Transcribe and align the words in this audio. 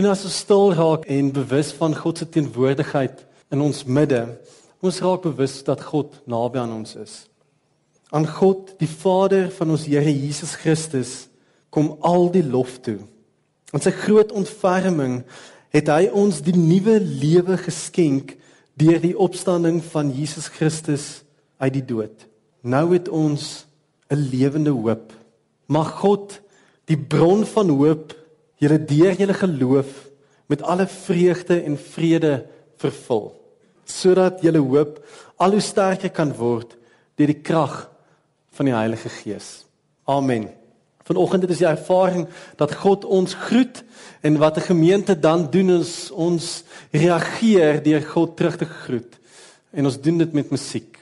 Vriende, 0.00 0.14
as 0.16 0.24
ons 0.24 0.36
stil 0.40 0.70
raak 0.78 1.02
en 1.12 1.26
bewus 1.28 1.74
van 1.76 1.92
God 1.92 2.16
se 2.16 2.24
teenwoordigheid 2.32 3.18
in 3.52 3.60
ons 3.60 3.82
midde, 3.84 4.22
ons 4.80 5.00
raak 5.04 5.26
bewus 5.26 5.58
dat 5.66 5.82
God 5.84 6.14
naby 6.24 6.56
aan 6.56 6.70
ons 6.72 6.94
is. 6.96 7.16
Aan 8.08 8.24
God, 8.24 8.70
die 8.80 8.88
Vader 8.88 9.50
van 9.52 9.74
ons 9.74 9.84
Here 9.84 10.08
Jesus 10.08 10.54
Christus, 10.56 11.10
kom 11.68 11.98
al 12.00 12.30
die 12.32 12.40
lof 12.40 12.78
toe. 12.80 12.96
In 13.76 13.84
sy 13.84 13.92
groot 13.92 14.32
ontferming 14.32 15.18
het 15.76 15.92
hy 15.92 16.06
ons 16.16 16.38
die 16.48 16.56
nuwe 16.56 16.96
lewe 17.04 17.58
geskenk 17.60 18.38
deur 18.80 19.02
die 19.04 19.12
opstanding 19.12 19.82
van 19.92 20.14
Jesus 20.16 20.48
Christus 20.48 21.10
uit 21.60 21.76
die 21.76 21.84
dood. 21.84 22.24
Nou 22.64 22.86
het 22.94 23.12
ons 23.12 23.66
'n 24.08 24.16
lewende 24.32 24.72
hoop. 24.72 25.12
Mag 25.68 25.92
God 26.00 26.40
die 26.88 26.96
bron 26.96 27.44
van 27.44 27.68
hoop 27.68 28.16
julle 28.60 28.78
deur 28.84 29.16
julle 29.18 29.36
geloof 29.36 29.92
met 30.50 30.62
alle 30.62 30.86
vreugde 30.86 31.60
en 31.62 31.78
vrede 31.78 32.34
vervul 32.80 33.30
sodat 33.90 34.42
julle 34.44 34.62
hoop 34.62 35.00
al 35.42 35.56
hoe 35.56 35.64
sterker 35.64 36.12
kan 36.14 36.32
word 36.36 36.76
deur 37.18 37.32
die 37.32 37.42
krag 37.42 37.88
van 38.56 38.68
die 38.68 38.74
Heilige 38.76 39.10
Gees. 39.12 39.64
Amen. 40.08 40.48
Vanoggend 41.06 41.42
het 41.42 41.52
ons 41.54 41.62
die 41.62 41.68
ervaring 41.68 42.26
dat 42.60 42.74
God 42.82 43.04
ons 43.04 43.34
groet 43.48 43.82
en 44.22 44.38
wat 44.38 44.56
'n 44.56 44.70
gemeente 44.70 45.18
dan 45.18 45.50
doen 45.50 45.70
is 45.80 46.10
ons 46.10 46.64
reageer 46.92 47.82
deur 47.82 48.02
God 48.02 48.36
terug 48.36 48.56
te 48.56 48.64
groet. 48.64 49.18
En 49.72 49.84
ons 49.84 50.00
doen 50.00 50.18
dit 50.18 50.32
met 50.32 50.50
musiek. 50.50 50.98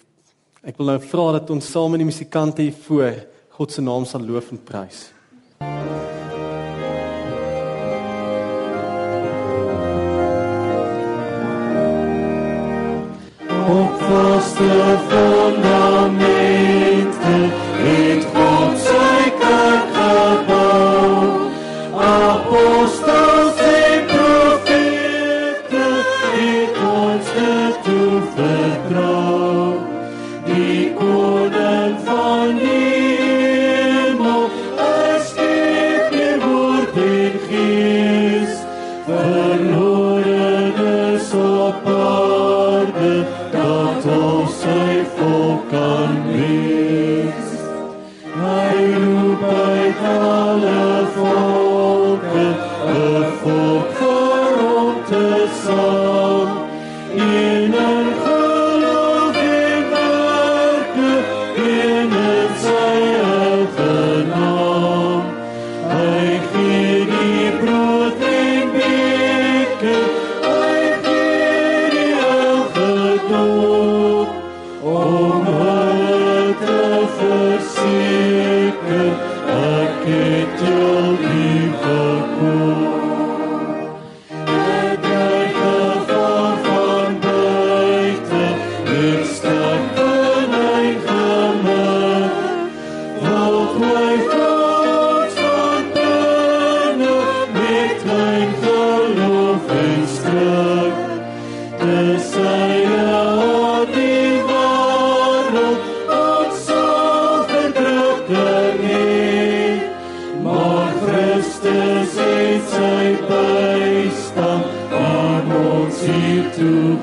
Ek 0.62 0.76
wil 0.76 0.86
nou 0.86 1.00
vra 1.00 1.32
dat 1.32 1.50
ons 1.50 1.70
saam 1.70 1.90
met 1.90 1.98
die 1.98 2.10
musikante 2.12 2.62
hier 2.62 2.78
voor 2.86 3.14
God 3.48 3.72
se 3.72 3.80
naam 3.80 4.04
sal 4.04 4.20
loof 4.20 4.50
en 4.50 4.62
prys. 4.62 5.12
Op 5.60 6.07
vaste 14.58 14.98
fundamente 15.08 16.26
het 17.82 18.24
God 18.34 18.78
sy 18.78 19.30
kerk 19.38 19.77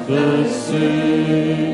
toe 0.04 0.44
gesê. 0.44 1.65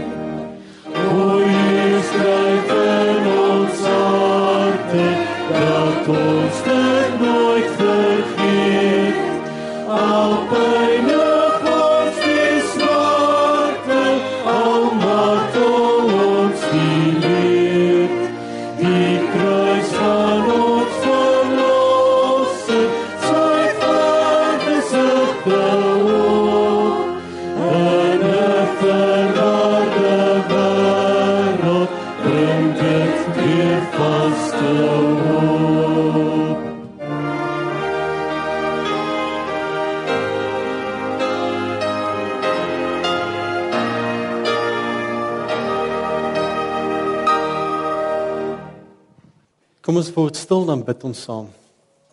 Bid 50.91 51.05
ons 51.07 51.23
saam. 51.23 51.47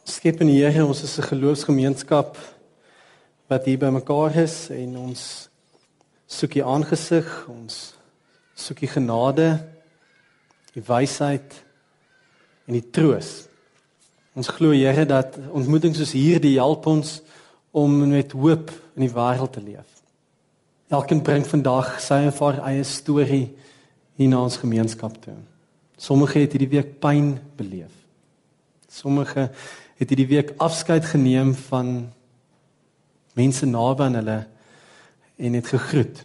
Skepende 0.07 0.55
Here, 0.55 0.87
ons 0.87 1.03
is 1.03 1.19
'n 1.19 1.31
geloofsgemeenskap 1.33 2.37
wat 3.49 3.65
hier 3.65 3.79
bymekaar 3.79 4.37
is 4.37 4.71
en 4.71 4.97
ons 4.97 5.49
soek 6.27 6.55
U 6.55 6.63
aangesig, 6.63 7.49
ons 7.49 7.95
soek 8.55 8.83
U 8.83 8.87
genade, 8.87 9.67
U 10.77 10.83
wysheid 10.87 11.65
en 12.69 12.75
U 12.75 12.81
troos. 12.91 13.49
Ons 14.37 14.49
glo 14.49 14.71
Here 14.71 15.05
dat 15.05 15.39
ontmoetings 15.51 15.99
soos 15.99 16.13
hierdie 16.13 16.59
help 16.59 16.87
ons 16.87 17.23
om 17.73 18.09
met 18.09 18.33
hoop 18.33 18.71
in 18.95 19.03
die 19.03 19.15
wêreld 19.15 19.53
te 19.53 19.61
leef. 19.61 19.91
Elkeen 20.89 21.23
bring 21.23 21.47
vandag 21.47 22.01
sy 22.01 22.27
of 22.27 22.39
haar 22.39 22.63
eie 22.63 22.85
storie 22.85 23.49
hier 24.17 24.29
na 24.29 24.43
ons 24.43 24.57
gemeenskap 24.57 25.19
toe. 25.21 25.35
Sommige 25.97 26.39
het 26.39 26.53
hierdie 26.53 26.77
week 26.79 27.01
pyn 27.01 27.41
beleef. 27.57 27.98
Sommige 28.99 29.51
het 29.99 30.11
hierdie 30.11 30.27
week 30.27 30.55
afskeid 30.59 31.05
geneem 31.07 31.53
van 31.69 32.09
mense 33.39 33.67
naby 33.67 34.09
aan 34.09 34.19
hulle 34.19 34.39
en 35.39 35.55
het 35.55 35.71
gegroet. 35.71 36.25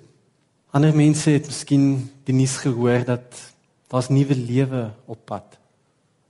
Ander 0.73 0.95
mense 0.95 1.35
het 1.35 1.49
miskien 1.51 1.85
die 2.25 2.33
nuus 2.33 2.55
gehoor 2.63 3.05
dat 3.05 3.41
daar's 3.93 4.09
nuwe 4.09 4.35
lewe 4.35 4.87
op 5.05 5.21
pad. 5.29 5.59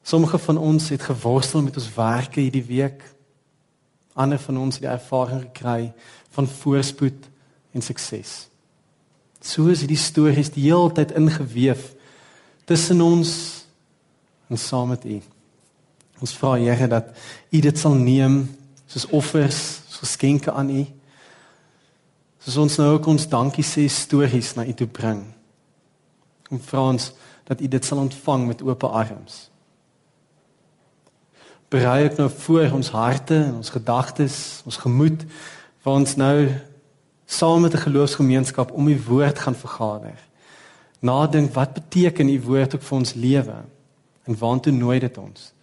Sommige 0.04 0.38
van 0.38 0.60
ons 0.60 0.90
het 0.92 1.06
geworstel 1.08 1.64
met 1.64 1.80
ons 1.80 1.92
werke 1.96 2.44
hierdie 2.44 2.66
week. 2.68 3.06
Ander 4.14 4.40
van 4.40 4.60
ons 4.60 4.76
het 4.76 4.84
die 4.84 4.92
ervaring 4.92 5.46
gekry 5.48 5.94
van 6.36 6.48
voorspoed 6.60 7.30
en 7.72 7.82
sukses. 7.82 8.50
So 9.40 9.72
is 9.72 9.86
hierdie 9.86 10.00
stories 10.00 10.52
die 10.52 10.68
hele 10.68 10.92
tyd 10.92 11.16
ingeweef 11.16 11.94
tussen 12.68 13.00
ons 13.02 13.32
en 14.52 14.60
saam 14.60 14.92
met 14.92 15.08
U. 15.08 15.22
Ons 16.24 16.36
vra 16.40 16.56
Here 16.56 16.88
dat 16.88 17.12
U 17.52 17.60
dit 17.60 17.80
sal 17.80 17.98
neem 18.00 18.46
soos 18.88 19.10
offers, 19.12 19.60
soos 19.90 20.06
geskenke 20.06 20.52
aan 20.52 20.72
U. 20.72 20.84
Soos 22.44 22.60
ons 22.64 22.78
nou 22.80 22.94
ook 22.96 23.08
ons 23.12 23.28
dankie 23.28 23.66
sê 23.68 23.90
stories 23.92 24.54
na 24.56 24.64
U 24.64 24.74
toe 24.74 24.88
bring. 24.88 25.26
Kom 26.48 26.62
vra 26.64 26.88
ons 26.96 27.12
dat 27.44 27.60
U 27.60 27.68
dit 27.68 27.86
sal 27.86 28.06
ontvang 28.06 28.48
met 28.48 28.64
oop 28.64 28.88
arms. 28.88 29.50
berei 31.74 32.04
ek 32.06 32.20
nou 32.20 32.28
voor 32.30 32.76
ons 32.78 32.92
harte 32.94 33.34
en 33.34 33.56
ons 33.58 33.74
gedagtes, 33.74 34.62
ons 34.68 34.78
gemoed 34.78 35.24
waar 35.82 35.98
ons 36.04 36.14
nou 36.22 36.38
saam 37.26 37.66
met 37.66 37.74
'n 37.74 37.86
geloofsgemeenskap 37.88 38.72
om 38.72 38.86
die 38.86 39.02
woord 39.08 39.40
gaan 39.40 39.56
vergader. 39.56 40.20
Nadink 41.02 41.54
wat 41.54 41.74
beteken 41.74 42.30
u 42.30 42.42
woord 42.42 42.76
ook 42.76 42.82
vir 42.82 42.98
ons 42.98 43.14
lewe 43.14 43.58
en 44.24 44.38
waantoe 44.38 44.74
nooi 44.74 45.00
dit 45.00 45.18
ons? 45.18 45.54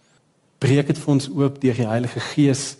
Breek 0.61 0.91
dit 0.91 0.99
vir 1.01 1.09
ons 1.09 1.25
oop 1.33 1.55
deur 1.57 1.73
die 1.73 1.87
Heilige 1.89 2.21
Gees. 2.21 2.75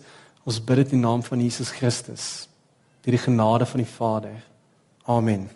Ons 0.46 0.60
bid 0.62 0.84
dit 0.84 0.92
in 0.94 1.00
die 1.00 1.02
naam 1.02 1.22
van 1.26 1.40
Jesus 1.42 1.72
Christus. 1.74 2.26
Deur 3.02 3.16
die 3.16 3.22
genade 3.24 3.66
van 3.66 3.82
die 3.82 3.90
Vader. 3.90 4.36
Amen. 5.10 5.48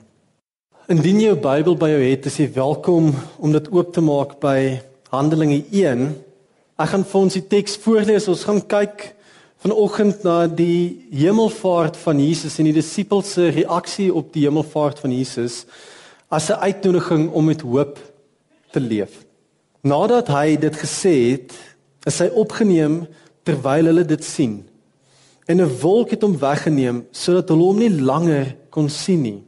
Indien 0.91 1.21
jy 1.21 1.29
jou 1.29 1.37
Bybel 1.45 1.77
by 1.79 1.93
jou 1.93 2.01
het, 2.03 2.27
is 2.27 2.39
jy 2.41 2.49
welkom 2.57 3.13
om 3.39 3.55
dit 3.55 3.69
oop 3.71 3.93
te 3.95 4.03
maak 4.03 4.41
by 4.43 4.81
Handelinge 5.13 5.61
1. 5.71 6.03
Ek 6.83 6.91
gaan 6.91 7.05
vir 7.07 7.21
ons 7.21 7.37
die 7.39 7.45
teks 7.47 7.79
voorlees. 7.85 8.27
Ons 8.33 8.43
gaan 8.49 8.59
kyk 8.75 9.07
vanoggend 9.63 10.27
na 10.27 10.41
die 10.51 11.07
hemelvaart 11.15 11.95
van 12.03 12.25
Jesus 12.25 12.59
en 12.59 12.73
die 12.73 12.75
disippels 12.81 13.37
se 13.39 13.53
reaksie 13.55 14.09
op 14.11 14.35
die 14.35 14.49
hemelvaart 14.49 14.99
van 15.05 15.15
Jesus 15.15 15.63
as 16.27 16.51
'n 16.51 16.59
uitnodiging 16.59 17.31
om 17.31 17.47
met 17.47 17.63
hoop 17.63 18.03
te 18.75 18.83
leef. 18.83 19.23
Nadat 19.87 20.27
hy 20.27 20.57
dit 20.59 20.75
gesê 20.75 21.15
het, 21.31 21.55
is 22.07 22.21
hy 22.23 22.29
opgeneem 22.39 23.03
terwyl 23.47 23.91
hulle 23.91 24.05
dit 24.07 24.25
sien. 24.25 24.63
En 25.47 25.61
'n 25.61 25.79
wolk 25.83 26.11
het 26.11 26.23
hom 26.23 26.39
weggeneem 26.39 27.05
sodat 27.13 27.49
hulle 27.49 27.67
hom 27.67 27.79
nie 27.79 27.91
langer 27.91 28.57
kon 28.71 28.89
sien 28.89 29.23
nie. 29.23 29.43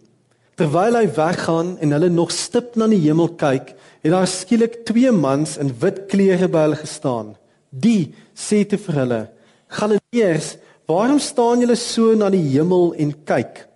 Terwyl 0.58 0.96
hy 0.99 1.06
weggaan 1.14 1.78
en 1.78 1.93
hulle 1.94 2.08
nog 2.10 2.31
stip 2.34 2.76
na 2.76 2.87
die 2.87 3.02
hemel 3.06 3.28
kyk, 3.28 3.75
het 4.02 4.12
daar 4.12 4.26
skielik 4.26 4.84
twee 4.87 5.10
mans 5.10 5.56
in 5.56 5.70
wit 5.81 6.06
klere 6.10 6.49
by 6.49 6.64
hulle 6.66 6.76
gestaan. 6.76 7.37
Die 7.70 8.14
sê 8.34 8.64
te 8.66 8.78
vir 8.78 8.94
hulle: 8.94 9.20
Galileërs, 9.69 10.56
waarom 10.87 11.19
staan 11.19 11.60
julle 11.60 11.76
so 11.76 12.14
na 12.14 12.31
die 12.31 12.43
hemel 12.43 12.94
en 12.94 13.14
kyk? 13.25 13.69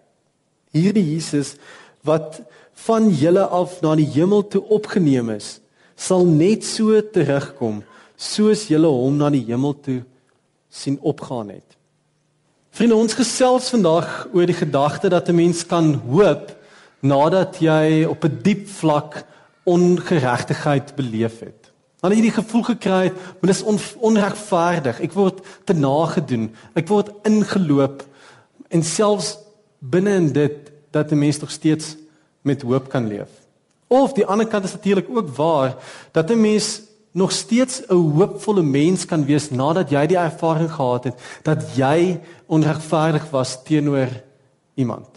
Hierdie 0.73 1.15
Jesus 1.15 1.57
wat 2.03 2.41
van 2.87 3.11
julle 3.11 3.47
af 3.47 3.81
na 3.83 3.95
die 3.95 4.09
hemel 4.15 4.43
toe 4.49 4.63
opgeneem 4.75 5.31
is, 5.31 5.61
sal 5.97 6.25
net 6.27 6.65
so 6.65 6.99
terugkom 7.01 7.83
soos 8.23 8.69
julle 8.71 8.91
hom 8.91 9.19
na 9.19 9.31
die 9.35 9.45
hemel 9.49 9.75
toe 9.83 10.01
sien 10.73 10.99
opgaan 11.01 11.51
het. 11.53 11.79
Vriende, 12.73 12.97
ons 12.97 13.17
gesels 13.19 13.69
vandag 13.75 14.29
oor 14.33 14.49
die 14.49 14.57
gedagte 14.57 15.11
dat 15.13 15.29
'n 15.29 15.37
mens 15.37 15.67
kan 15.67 15.95
hoop 16.09 16.57
nadat 17.03 17.59
jy 17.61 18.05
op 18.05 18.25
'n 18.25 18.39
diep 18.43 18.69
vlak 18.69 19.25
ongeregtigheid 19.65 20.95
beleef 20.97 21.41
het. 21.41 21.71
Hulle 22.01 22.15
het 22.15 22.23
die 22.23 22.43
gevoel 22.43 22.63
gekry 22.63 23.03
het, 23.05 23.15
maar 23.15 23.51
dis 23.53 23.63
on, 23.63 23.79
onregverdig. 23.99 25.01
Ek 25.01 25.13
word 25.13 25.39
te 25.65 25.73
nagedoen. 25.73 26.51
Ek 26.75 26.89
word 26.89 27.13
ingeloop 27.23 28.03
en 28.69 28.83
selfs 28.83 29.39
binne 29.79 30.15
in 30.15 30.33
dit 30.33 30.73
dat 30.91 31.13
'n 31.13 31.19
mens 31.19 31.39
nog 31.39 31.51
steeds 31.51 31.97
met 32.43 32.63
hoop 32.63 32.89
kan 32.89 33.07
leef. 33.07 33.31
Of 33.87 34.13
die 34.13 34.27
ander 34.27 34.47
kant 34.47 34.65
is 34.65 34.73
natuurlik 34.73 35.07
ook 35.09 35.29
waar 35.37 35.77
dat 36.13 36.31
'n 36.31 36.41
mens 36.41 36.81
nog 37.13 37.33
steeds 37.33 37.83
'n 37.89 37.95
hoopvolle 37.95 38.63
mens 38.63 39.05
kan 39.05 39.25
wees 39.25 39.51
nadat 39.51 39.91
jy 39.91 40.07
die 40.07 40.17
ervaring 40.17 40.73
gehad 40.73 41.05
het 41.05 41.21
dat 41.43 41.77
jy 41.77 42.21
onregverdig 42.47 43.31
was 43.31 43.63
teenoor 43.63 44.09
iemand. 44.75 45.09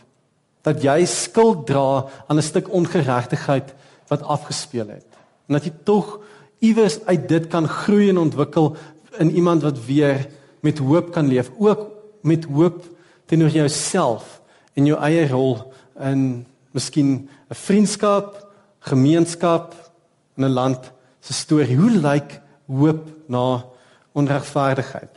Dat 0.61 0.81
jy 0.81 1.05
skuld 1.05 1.65
dra 1.65 2.05
aan 2.27 2.37
'n 2.37 2.41
stuk 2.41 2.73
ongeregtigheid 2.73 3.73
wat 4.07 4.21
afgespeel 4.21 4.87
het. 4.87 5.05
En 5.47 5.53
dat 5.53 5.63
jy 5.63 5.73
tog 5.83 6.19
iewers 6.59 7.05
uit 7.05 7.27
dit 7.29 7.47
kan 7.47 7.67
groei 7.67 8.09
en 8.09 8.17
ontwikkel 8.17 8.75
in 9.17 9.31
iemand 9.31 9.61
wat 9.61 9.85
weer 9.85 10.27
met 10.59 10.77
hoop 10.77 11.11
kan 11.11 11.27
leef, 11.27 11.51
ook 11.57 11.87
met 12.21 12.45
hoop 12.45 12.83
teenoor 13.25 13.49
jouself 13.49 14.41
en 14.73 14.85
jou 14.85 14.99
eie 14.99 15.27
rol 15.27 15.71
in 15.99 16.45
miskien 16.71 17.29
'n 17.49 17.55
vriendskap, 17.55 18.47
gemeenskap 18.79 19.91
in 20.35 20.45
'n 20.45 20.49
land 20.49 20.93
se 21.25 21.33
storie. 21.33 21.77
Hoe 21.77 21.91
lyk 21.91 22.39
hoop 22.69 23.07
na 23.27 23.65
onregverdigheid? 24.13 25.09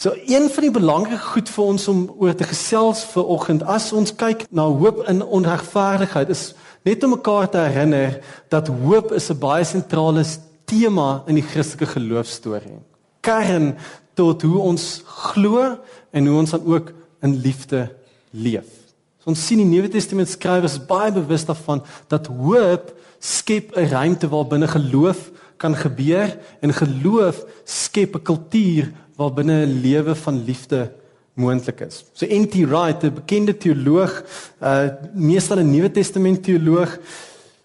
So 0.00 0.14
een 0.26 0.48
van 0.48 0.64
die 0.64 0.72
belangrike 0.72 1.20
goed 1.34 1.50
vir 1.52 1.64
ons 1.74 1.88
om 1.92 2.06
oor 2.16 2.32
te 2.34 2.46
gesels 2.48 3.02
vir 3.12 3.26
oggend 3.34 3.64
as 3.68 3.90
ons 3.92 4.14
kyk 4.16 4.46
na 4.48 4.64
hoop 4.64 5.02
in 5.12 5.20
onregverdigheid 5.20 6.30
is 6.32 6.54
net 6.88 7.04
om 7.04 7.12
mekaar 7.18 7.50
te 7.52 7.60
herinner 7.60 8.16
dat 8.48 8.70
hoop 8.72 9.12
is 9.12 9.28
'n 9.30 9.38
baie 9.38 9.64
sentrale 9.64 10.24
tema 10.64 11.22
in 11.26 11.34
die 11.34 11.44
Christelike 11.44 11.86
geloofstorie. 11.92 12.78
Kern 13.20 13.76
tot 14.14 14.42
hoe 14.42 14.58
ons 14.58 15.02
glo 15.04 15.76
en 16.10 16.26
hoe 16.26 16.38
ons 16.38 16.50
dan 16.50 16.64
ook 16.64 16.92
in 17.20 17.36
liefde 17.36 17.90
leef. 18.30 18.70
So 19.18 19.30
ons 19.30 19.46
sien 19.46 19.58
die 19.58 19.68
Nuwe 19.68 19.88
Testament 19.88 20.28
skrywers 20.28 20.78
baie 20.86 21.12
bewus 21.12 21.44
daarvan 21.44 21.82
dat 22.08 22.26
hoop 22.26 22.94
skep 23.20 23.76
'n 23.76 23.88
ruimte 23.88 24.28
waar 24.28 24.46
binne 24.46 24.68
geloof 24.68 25.30
kan 25.56 25.76
gebeur 25.76 26.38
en 26.60 26.72
geloof 26.72 27.44
skep 27.64 28.16
'n 28.16 28.22
kultuur 28.22 28.92
waar 29.16 29.32
binne 29.32 29.66
'n 29.66 29.80
lewe 29.80 30.14
van 30.14 30.44
liefde 30.44 30.90
moontlik 31.34 31.80
is. 31.80 32.04
So 32.12 32.26
N.T. 32.26 32.54
Wright, 32.54 33.02
'n 33.02 33.14
bekende 33.14 33.56
teoloog, 33.56 34.22
uh 34.62 34.88
meestal 35.14 35.58
'n 35.58 35.70
Nuwe 35.70 35.90
Testament 35.90 36.42
teoloog, 36.42 36.98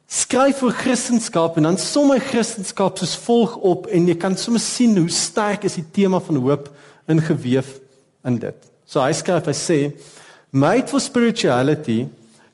skryf 0.07 0.61
oor 0.61 0.71
Christendom 0.71 1.51
en 1.55 1.63
dan 1.63 1.77
som 1.77 2.11
hy 2.11 2.19
Christendom 2.19 2.91
soos 2.95 3.15
volg 3.15 3.55
op 3.55 3.87
en 3.87 4.07
jy 4.07 4.15
kan 4.15 4.37
sommer 4.37 4.61
sien 4.61 4.97
hoe 4.97 5.09
sterk 5.09 5.63
is 5.63 5.75
die 5.75 5.87
tema 5.91 6.19
van 6.19 6.35
hoop 6.35 6.69
ingeweef 7.07 7.79
in 8.25 8.37
dit. 8.37 8.55
So 8.85 9.01
hy 9.01 9.13
skryf, 9.13 9.45
hy 9.45 9.53
sê, 9.53 9.93
"Made 10.51 10.87
for 10.87 10.99
spirituality, 10.99 12.07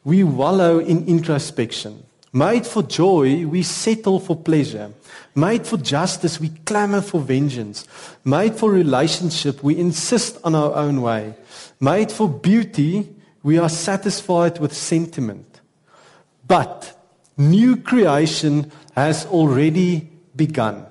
we 0.03 0.23
wallow 0.23 0.79
in 0.79 1.05
introspection." 1.07 2.10
Made 2.33 2.65
for 2.65 2.81
joy, 2.81 3.45
we 3.45 3.61
settle 3.61 4.19
for 4.19 4.37
pleasure. 4.37 4.93
Made 5.35 5.67
for 5.67 5.77
justice, 5.77 6.39
we 6.39 6.49
clamor 6.65 7.01
for 7.01 7.19
vengeance. 7.19 7.85
Made 8.23 8.55
for 8.55 8.71
relationship, 8.71 9.61
we 9.61 9.77
insist 9.77 10.37
on 10.43 10.55
our 10.55 10.73
own 10.75 11.01
way. 11.01 11.35
Made 11.81 12.11
for 12.11 12.29
beauty, 12.29 13.13
we 13.43 13.57
are 13.57 13.69
satisfied 13.69 14.59
with 14.59 14.73
sentiment. 14.73 15.59
But 16.47 16.97
new 17.37 17.75
creation 17.75 18.71
has 18.95 19.25
already 19.25 20.09
begun. 20.35 20.85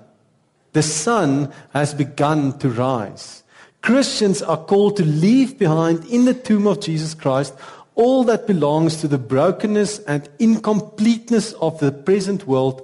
The 0.73 0.82
sun 0.82 1.52
has 1.73 1.94
begun 1.94 2.59
to 2.59 2.68
rise. 2.68 3.42
Christians 3.82 4.42
are 4.42 4.59
called 4.59 4.99
to 4.99 5.04
leave 5.04 5.59
behind 5.59 6.04
in 6.04 6.26
the 6.26 6.35
tomb 6.35 6.66
of 6.66 6.80
Jesus 6.80 7.14
Christ 7.14 7.54
all 8.00 8.25
that 8.25 8.47
belongs 8.47 8.97
to 8.97 9.09
the 9.09 9.19
brokenness 9.19 9.99
and 10.09 10.26
incompleteness 10.38 11.52
of 11.61 11.78
the 11.80 11.92
present 11.92 12.47
world, 12.47 12.80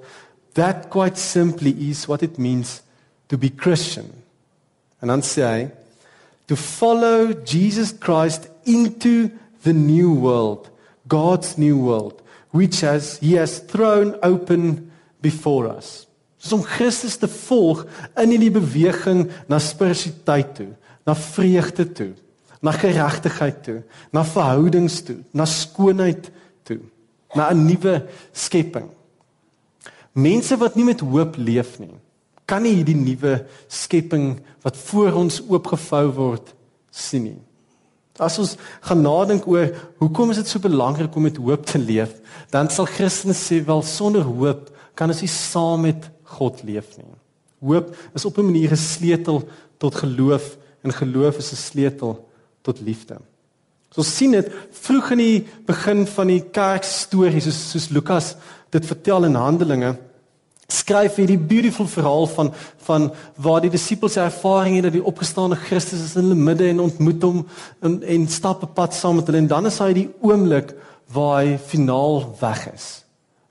that 0.53 0.91
quite 0.91 1.17
simply 1.17 1.71
is 1.89 2.07
what 2.07 2.21
it 2.21 2.37
means 2.37 2.83
to 3.29 3.37
be 3.37 3.49
Christian. 3.49 4.13
And 5.01 5.09
dan 5.09 5.25
sê 5.25 5.41
hy 5.41 5.71
to 6.47 6.55
follow 6.55 7.33
Jesus 7.33 7.91
Christ 7.91 8.47
into 8.65 9.31
the 9.63 9.73
new 9.73 10.13
world, 10.13 10.69
God's 11.07 11.57
new 11.57 11.77
world, 11.77 12.21
which 12.51 12.81
has 12.81 13.17
he 13.17 13.33
has 13.41 13.59
thrown 13.59 14.15
open 14.21 14.91
before 15.21 15.67
us. 15.67 16.05
So 16.37 16.61
om 16.61 16.63
Christus 16.63 17.17
te 17.17 17.27
volg 17.27 17.87
in 18.13 18.37
hierdie 18.37 18.53
beweging 18.53 19.27
na 19.49 19.57
spiritualiteit 19.57 20.55
toe, 20.61 20.71
na 21.09 21.17
vreugde 21.17 21.89
toe 21.89 22.13
na 22.61 22.71
geregtigheid 22.71 23.63
toe, 23.63 23.81
na 24.11 24.23
verhoudings 24.25 25.01
toe, 25.05 25.19
na 25.31 25.45
skoonheid 25.45 26.31
toe, 26.63 26.79
na 27.35 27.51
'n 27.51 27.65
nuwe 27.65 28.07
skepping. 28.33 28.89
Mense 30.13 30.57
wat 30.57 30.75
nie 30.75 30.85
met 30.85 30.99
hoop 30.99 31.35
leef 31.37 31.79
nie, 31.79 31.93
kan 32.45 32.63
nie 32.63 32.73
hierdie 32.73 32.95
nuwe 32.95 33.45
skepping 33.67 34.39
wat 34.63 34.77
voor 34.77 35.11
ons 35.13 35.41
oopgevou 35.47 36.11
word 36.11 36.53
sien 36.89 37.23
nie. 37.23 37.41
As 38.17 38.39
ons 38.39 38.55
gaan 38.81 39.01
nadink 39.01 39.45
oor 39.47 39.69
hoekom 39.99 40.31
is 40.31 40.37
dit 40.37 40.47
so 40.47 40.59
belangrik 40.59 41.15
om 41.15 41.27
met 41.27 41.37
hoop 41.37 41.65
te 41.65 41.77
leef, 41.77 42.15
dan 42.49 42.69
sal 42.69 42.85
Christene 42.89 43.33
sê 43.33 43.61
wel 43.65 43.83
sonder 43.85 44.25
hoop 44.25 44.71
kan 44.97 45.09
ons 45.09 45.21
nie 45.21 45.29
saam 45.29 45.81
met 45.81 46.09
God 46.23 46.63
leef 46.63 46.97
nie. 46.97 47.05
Hoop 47.61 47.93
is 48.15 48.25
op 48.25 48.37
'n 48.37 48.45
manier 48.45 48.71
'n 48.71 48.77
sleutel 48.77 49.47
tot 49.77 49.95
geloof 49.95 50.57
en 50.83 50.91
geloof 50.91 51.37
is 51.37 51.51
'n 51.51 51.55
sleutel 51.55 52.26
tot 52.67 52.83
liefde. 52.83 53.17
So 53.95 54.03
sien 54.03 54.35
dit 54.35 54.51
vroeg 54.83 55.13
in 55.15 55.23
die 55.23 55.37
begin 55.65 56.03
van 56.11 56.33
die 56.33 56.43
kerk 56.53 56.85
stories 56.87 57.47
soos 57.47 57.63
soos 57.71 57.89
Lukas 57.95 58.35
dit 58.75 58.85
vertel 58.85 59.29
in 59.29 59.39
Handelinge 59.39 59.95
skryf 60.67 61.15
hy 61.21 61.25
die 61.29 61.39
beautiful 61.39 61.87
verhaal 61.87 62.27
van 62.27 62.51
van 62.87 63.07
waar 63.43 63.61
die 63.63 63.71
disippels 63.71 64.17
ervaring 64.19 64.75
het 64.77 64.89
dat 64.89 64.97
die 64.97 65.03
opgestane 65.11 65.55
Christus 65.55 66.03
is 66.03 66.15
in 66.19 66.27
hulle 66.27 66.39
midde 66.49 66.67
en 66.67 66.83
ontmoet 66.83 67.23
hom 67.23 67.41
en, 67.79 68.01
en 68.03 68.27
stap 68.27 68.63
'n 68.63 68.73
pad 68.75 68.93
saam 68.93 69.15
met 69.15 69.27
hulle 69.31 69.43
en 69.45 69.47
dan 69.47 69.65
is 69.71 69.79
hy 69.79 69.93
die 69.93 70.09
oomblik 70.19 70.75
waar 71.15 71.43
hy 71.43 71.57
finaal 71.57 72.35
weg 72.41 72.67
is. 72.73 73.03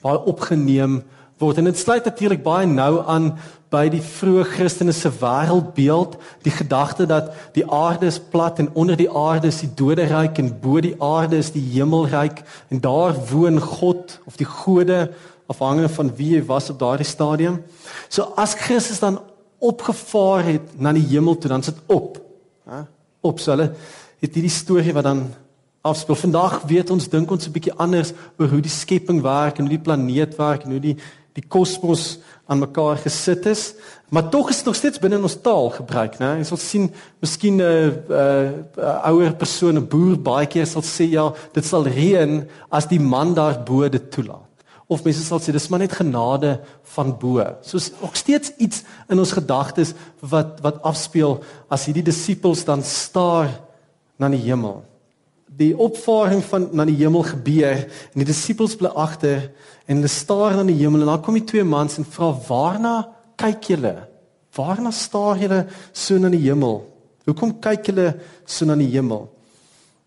Waar 0.03 0.19
hy 0.19 0.33
opgeneem 0.33 1.03
word. 1.39 1.59
En 1.61 1.69
dit 1.69 1.79
sluit 1.79 2.05
natuurlik 2.05 2.43
baie 2.45 2.67
nou 2.67 3.03
aan 3.07 3.35
by 3.73 3.89
die 3.91 4.01
vroeë 4.01 4.45
Christene 4.55 4.95
se 4.95 5.11
wêreldbeeld, 5.21 6.15
die 6.47 6.55
gedagte 6.55 7.07
dat 7.11 7.33
die 7.57 7.65
aarde 7.67 8.07
is 8.07 8.21
plat 8.33 8.61
en 8.63 8.71
onder 8.79 8.97
die 8.97 9.11
aarde 9.11 9.51
is 9.51 9.61
die 9.65 9.73
doderyk 9.75 10.39
en 10.39 10.53
bo 10.63 10.81
die 10.81 10.95
aarde 11.03 11.41
is 11.43 11.51
die 11.55 11.65
hemelryk 11.75 12.45
en 12.71 12.81
daar 12.81 13.17
woon 13.33 13.59
God 13.61 14.21
of 14.25 14.39
die 14.39 14.49
gode 14.49 15.09
afhangende 15.51 15.91
van 15.93 16.13
wie 16.19 16.37
jy 16.37 16.45
was 16.47 16.71
op 16.71 16.79
daardie 16.79 17.07
stadium. 17.07 17.61
So 18.09 18.33
as 18.39 18.55
Christus 18.55 19.03
dan 19.03 19.19
opgevaar 19.59 20.45
het 20.47 20.77
na 20.79 20.93
die 20.95 21.07
hemel 21.11 21.39
toe, 21.39 21.51
dan 21.51 21.65
sit 21.67 21.79
op. 21.91 22.21
Hè? 22.71 22.85
Op 23.27 23.43
so 23.43 23.55
hulle 23.55 23.73
het 24.23 24.35
hierdie 24.35 24.53
storie 24.53 24.95
wat 24.95 25.07
dan 25.07 25.27
afspeel. 25.87 26.19
Vandag 26.19 26.61
weet 26.71 26.91
ons 26.91 27.09
dink 27.09 27.31
ons 27.31 27.47
'n 27.47 27.53
bietjie 27.53 27.75
anders 27.77 28.13
oor 28.39 28.49
hoe 28.49 28.61
die 28.61 28.71
skepping 28.71 29.23
werk 29.23 29.59
en 29.59 29.67
hoe 29.67 29.77
die 29.77 29.87
planeet 29.87 30.37
werk 30.37 30.65
en 30.65 30.71
hoe 30.71 30.81
die 30.81 30.97
die 31.37 31.45
kosmos 31.45 32.17
aan 32.49 32.63
mekaar 32.63 32.97
gesit 33.03 33.47
is, 33.51 33.75
maar 34.09 34.31
tog 34.33 34.51
is 34.51 34.63
dit 34.63 34.69
nog 34.71 34.79
steeds 34.79 35.01
binne 35.03 35.19
ons 35.19 35.37
taal 35.45 35.69
gebruik, 35.75 36.17
né? 36.23 36.37
Jy 36.41 36.47
sal 36.49 36.61
sien, 36.63 36.89
miskien 37.21 37.61
'n 37.61 37.63
uh, 37.63 38.49
uh, 38.79 39.11
ouer 39.11 39.35
persoon, 39.35 39.77
'n 39.77 39.89
boer 39.89 40.17
baie 40.17 40.47
keer 40.47 40.67
sal 40.67 40.83
sê 40.83 41.11
ja, 41.11 41.33
dit 41.53 41.65
sal 41.65 41.85
reën 41.85 42.47
as 42.71 42.87
die 42.87 43.01
man 43.01 43.35
daarbo 43.35 43.89
dit 43.89 44.11
toelaat 44.11 44.47
of 44.87 45.03
mense 45.03 45.23
sal 45.27 45.41
sê 45.43 45.53
dis 45.55 45.69
maar 45.71 45.83
net 45.83 45.97
genade 45.99 46.53
van 46.95 47.13
bo. 47.19 47.43
Soos 47.67 47.91
ook 48.01 48.15
steeds 48.15 48.53
iets 48.63 48.85
in 49.11 49.19
ons 49.19 49.35
gedagtes 49.35 49.95
wat 50.21 50.61
wat 50.63 50.83
afspeel 50.87 51.41
as 51.69 51.89
hierdie 51.89 52.07
disippels 52.07 52.65
dan 52.65 52.85
staar 52.87 53.51
na 54.17 54.31
die 54.31 54.45
hemel. 54.47 54.85
Die 55.57 55.73
opvaring 55.73 56.43
van 56.45 56.69
na 56.77 56.85
die 56.85 56.99
hemel 56.99 57.23
gebeur 57.25 57.87
en 57.87 58.21
die 58.21 58.29
disippels 58.29 58.77
bly 58.77 58.91
agter 58.93 59.47
en 59.87 59.97
hulle 59.97 60.11
staar 60.13 60.59
na 60.59 60.67
die 60.69 60.77
hemel 60.83 61.05
en 61.05 61.13
dan 61.15 61.23
kom 61.25 61.39
die 61.39 61.47
twee 61.49 61.65
mans 61.65 61.97
en 61.97 62.09
vra 62.17 62.33
waarna 62.49 62.97
kyk 63.41 63.71
julle? 63.73 63.95
Waarna 64.57 64.93
staar 64.93 65.41
julle 65.41 65.63
so 65.93 66.19
na 66.21 66.29
die 66.33 66.43
hemel? 66.45 66.83
Hoekom 67.27 67.57
kyk 67.65 67.89
julle 67.89 68.11
so 68.45 68.69
na 68.69 68.77
die 68.77 68.91
hemel? 68.93 69.27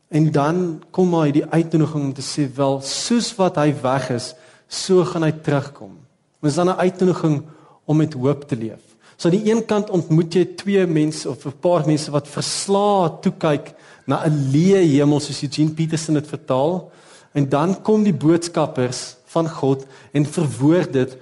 En 0.10 0.32
dan 0.34 0.62
kom 0.92 1.10
maar 1.10 1.28
hierdie 1.30 1.46
uitnodiging 1.46 2.10
om 2.10 2.14
te 2.18 2.26
sê 2.26 2.48
wel 2.56 2.80
soos 2.86 3.30
wat 3.38 3.60
hy 3.62 3.74
weg 3.82 4.10
is, 4.16 4.34
so 4.70 5.06
gaan 5.06 5.26
hy 5.26 5.34
terugkom. 5.46 5.98
Ons 6.42 6.56
dan 6.56 6.70
'n 6.70 6.82
uitnodiging 6.82 7.44
om 7.86 7.98
met 7.98 8.14
hoop 8.14 8.48
te 8.48 8.56
leef. 8.56 8.82
So 9.18 9.28
aan 9.28 9.36
die 9.36 9.52
een 9.52 9.66
kant 9.66 9.90
ontmoet 9.90 10.34
jy 10.34 10.46
twee 10.56 10.86
mense 10.88 11.30
of 11.30 11.46
'n 11.46 11.60
paar 11.60 11.86
mense 11.86 12.12
wat 12.12 12.28
verslae 12.28 13.20
toe 13.22 13.34
kyk 13.38 13.76
na 14.10 14.26
'n 14.26 14.50
leë 14.54 14.82
hemel 14.98 15.22
soos 15.22 15.44
Eugene 15.46 15.76
Peterson 15.78 16.18
dit 16.18 16.28
vertaal 16.28 16.92
en 17.38 17.50
dan 17.50 17.76
kom 17.82 18.04
die 18.04 18.14
boodskappers 18.14 19.16
van 19.30 19.50
God 19.50 19.86
en 20.12 20.26
verwoord 20.26 20.94
dit 20.94 21.18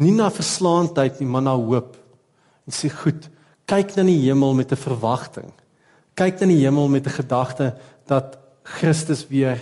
nie 0.00 0.12
na 0.16 0.30
verslaandheid 0.32 1.20
nie 1.20 1.28
maar 1.28 1.44
na 1.44 1.54
hoop. 1.54 1.96
En 2.64 2.72
sê 2.72 2.88
goed, 2.88 3.28
kyk 3.68 3.96
na 3.96 4.06
die 4.08 4.22
hemel 4.24 4.54
met 4.54 4.72
'n 4.72 4.76
verwagting. 4.76 5.52
Kyk 6.14 6.40
na 6.40 6.46
die 6.46 6.64
hemel 6.64 6.88
met 6.88 7.06
'n 7.06 7.18
gedagte 7.20 7.74
dat 8.06 8.38
Christus 8.62 9.26
weer 9.28 9.58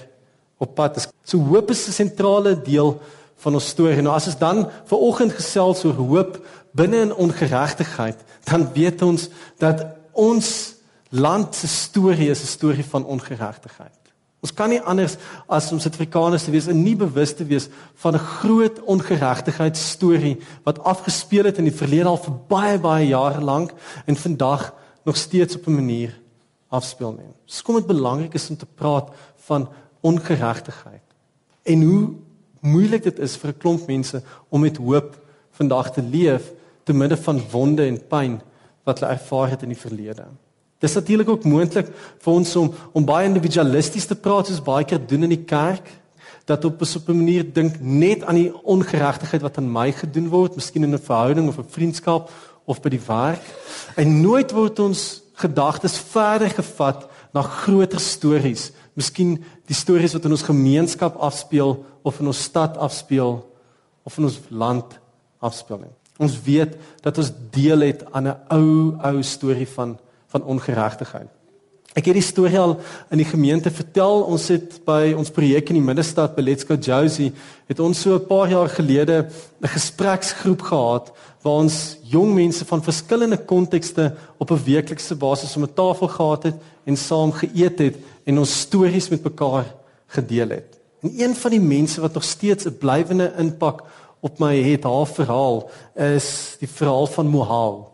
op 0.59 0.75
pad 0.75 0.97
is. 0.97 1.09
So 1.25 1.39
hoop 1.39 1.71
is 1.71 1.89
'n 1.89 1.93
sentrale 1.93 2.63
deel 2.63 3.01
van 3.37 3.55
ons 3.55 3.69
storie. 3.69 4.03
Nou 4.03 4.15
as 4.15 4.27
ons 4.27 4.39
dan 4.39 4.71
ver 4.85 4.99
oggend 4.99 5.33
gesels 5.33 5.85
oor 5.85 5.95
hoop 5.95 6.47
binne 6.73 7.01
in 7.01 7.15
ongeregtigheid, 7.15 8.19
dan 8.45 8.69
weet 8.73 9.03
ons 9.03 9.29
dat 9.59 9.87
ons 10.13 10.78
land 11.09 11.55
se 11.55 11.69
storie 11.69 12.31
is 12.31 12.43
'n 12.43 12.47
storie 12.47 12.85
van 12.85 13.05
ongeregtigheid. 13.05 13.99
Ons 14.39 14.55
kan 14.55 14.71
nie 14.71 14.81
anders 14.81 15.17
as 15.51 15.73
om 15.73 15.81
Suid-Afrikaners 15.83 16.45
te 16.47 16.53
wees 16.55 16.69
en 16.71 16.83
nie 16.83 16.95
bewus 16.97 17.33
te 17.35 17.45
wees 17.45 17.69
van 17.95 18.15
'n 18.15 18.19
groot 18.39 18.81
ongeregtigheidsstorie 18.81 20.39
wat 20.63 20.79
afgespeel 20.85 21.45
het 21.45 21.59
in 21.59 21.65
die 21.65 21.75
verlede 21.75 22.09
al 22.09 22.17
vir 22.17 22.35
baie 22.49 22.79
baie 22.79 23.07
jare 23.07 23.41
lank 23.41 23.73
en 24.07 24.17
vandag 24.17 24.75
nog 25.05 25.17
steeds 25.17 25.57
op 25.57 25.67
'n 25.67 25.75
manier 25.75 26.21
afspeel 26.69 27.13
nie. 27.13 27.35
Dis 27.47 27.63
kom 27.63 27.75
dit 27.75 27.87
belangrik 27.87 28.35
is 28.35 28.51
om 28.51 28.57
te 28.57 28.67
praat 28.67 29.11
van 29.37 29.69
ongeregtigheid. 30.01 31.03
En 31.63 31.83
hoe 31.83 32.15
moeilik 32.61 33.03
dit 33.03 33.19
is 33.19 33.37
vir 33.37 33.51
'n 33.51 33.59
klomp 33.59 33.87
mense 33.87 34.23
om 34.49 34.61
met 34.61 34.77
hoop 34.77 35.19
vandag 35.51 35.93
te 35.93 36.03
leef 36.03 36.53
te 36.85 36.93
midde 36.93 37.17
van 37.17 37.43
wonde 37.51 37.87
en 37.87 38.07
pyn 38.07 38.41
wat 38.85 39.01
hulle 39.01 39.13
ervaar 39.13 39.51
het 39.51 39.63
in 39.63 39.69
die 39.69 39.85
verlede. 39.87 40.27
Dis 40.79 40.95
natuurlik 40.95 41.29
ook 41.29 41.45
moontlik 41.45 41.89
vir 42.23 42.33
ons 42.33 42.57
om 42.57 42.73
om 42.93 43.05
baie 43.05 43.27
individualisties 43.27 44.07
te 44.07 44.15
praat 44.15 44.47
soos 44.47 44.63
baie 44.63 44.85
keer 44.85 45.01
doen 45.07 45.27
in 45.27 45.35
die 45.35 45.45
kerk 45.45 45.87
dat 46.47 46.65
op 46.65 46.81
'n 46.81 46.97
op 46.97 47.09
'n 47.09 47.17
manier 47.17 47.45
dink 47.53 47.81
net 47.81 48.25
aan 48.25 48.35
die 48.35 48.53
ongeregtigheid 48.65 49.43
wat 49.43 49.59
aan 49.59 49.73
my 49.73 49.93
gedoen 49.93 50.29
word, 50.29 50.55
miskien 50.55 50.85
in 50.85 50.95
'n 50.95 50.99
verhouding 50.99 51.49
of 51.49 51.59
'n 51.59 51.69
vriendskap 51.69 52.31
of 52.65 52.81
by 52.81 52.89
die 52.89 53.07
werk. 53.07 53.43
En 53.97 54.21
nooit 54.21 54.53
word 54.53 54.79
ons 54.79 55.23
gedagtes 55.35 55.99
verder 55.99 56.51
gevat 56.51 57.09
na 57.33 57.43
groter 57.43 58.01
stories 58.01 58.73
miskien 58.99 59.37
die 59.69 59.77
stories 59.77 60.17
wat 60.17 60.27
in 60.27 60.35
ons 60.35 60.47
gemeenskap 60.47 61.19
afspeel 61.23 61.77
of 62.07 62.19
in 62.21 62.31
ons 62.33 62.43
stad 62.49 62.77
afspeel 62.83 63.39
of 64.09 64.19
in 64.19 64.27
ons 64.27 64.41
land 64.51 64.99
afspeel 65.45 65.85
nie. 65.85 65.95
Ons 66.19 66.35
weet 66.43 66.75
dat 67.05 67.21
ons 67.23 67.31
deel 67.55 67.87
het 67.87 68.03
aan 68.11 68.27
'n 68.27 68.37
ou 68.51 68.97
ou 68.99 69.23
storie 69.23 69.69
van 69.77 69.99
van 70.29 70.45
ongeregtigheid. 70.45 71.29
Ek 71.97 72.07
het 72.07 72.19
die 72.19 72.23
storie 72.23 72.59
al 72.61 72.77
in 73.11 73.19
die 73.19 73.27
gemeente 73.27 73.71
vertel. 73.75 74.21
Ons 74.29 74.51
het 74.53 74.77
by 74.87 75.15
ons 75.17 75.33
projek 75.35 75.73
in 75.73 75.81
die 75.81 75.87
middestad 75.87 76.37
by 76.37 76.45
Let's 76.45 76.67
Go 76.69 76.77
Josie 76.77 77.33
het 77.67 77.81
ons 77.81 78.01
so 78.01 78.15
'n 78.15 78.27
paar 78.29 78.49
jaar 78.49 78.69
gelede 78.69 79.27
'n 79.63 79.69
gespreksgroep 79.69 80.63
gehad 80.63 81.13
waar 81.43 81.65
ons 81.65 81.99
jong 82.05 82.35
mense 82.35 82.65
van 82.65 82.83
verskillende 82.83 83.39
kontekste 83.39 84.15
op 84.39 84.51
'n 84.51 84.65
weeklikse 84.65 85.17
basis 85.17 85.57
om 85.57 85.63
'n 85.63 85.75
tafel 85.75 86.09
gehad 86.09 86.43
het 86.43 86.55
en 86.85 86.97
saam 86.97 87.33
geëet 87.33 87.79
het 87.79 87.97
en 88.25 88.39
ons 88.39 88.61
stories 88.61 89.09
met 89.09 89.25
mekaar 89.25 89.65
gedeel 90.07 90.49
het. 90.49 90.79
En 91.03 91.11
een 91.17 91.35
van 91.35 91.51
die 91.51 91.61
mense 91.61 92.01
wat 92.01 92.15
nog 92.15 92.25
steeds 92.25 92.65
'n 92.65 92.79
blywende 92.79 93.33
impak 93.39 93.83
op 94.21 94.39
my 94.39 94.63
het, 94.63 94.85
haar 94.85 95.07
verhaal 95.07 95.71
is 95.95 96.57
die 96.59 96.69
verhaal 96.69 97.07
van 97.07 97.27
Mohau. 97.27 97.88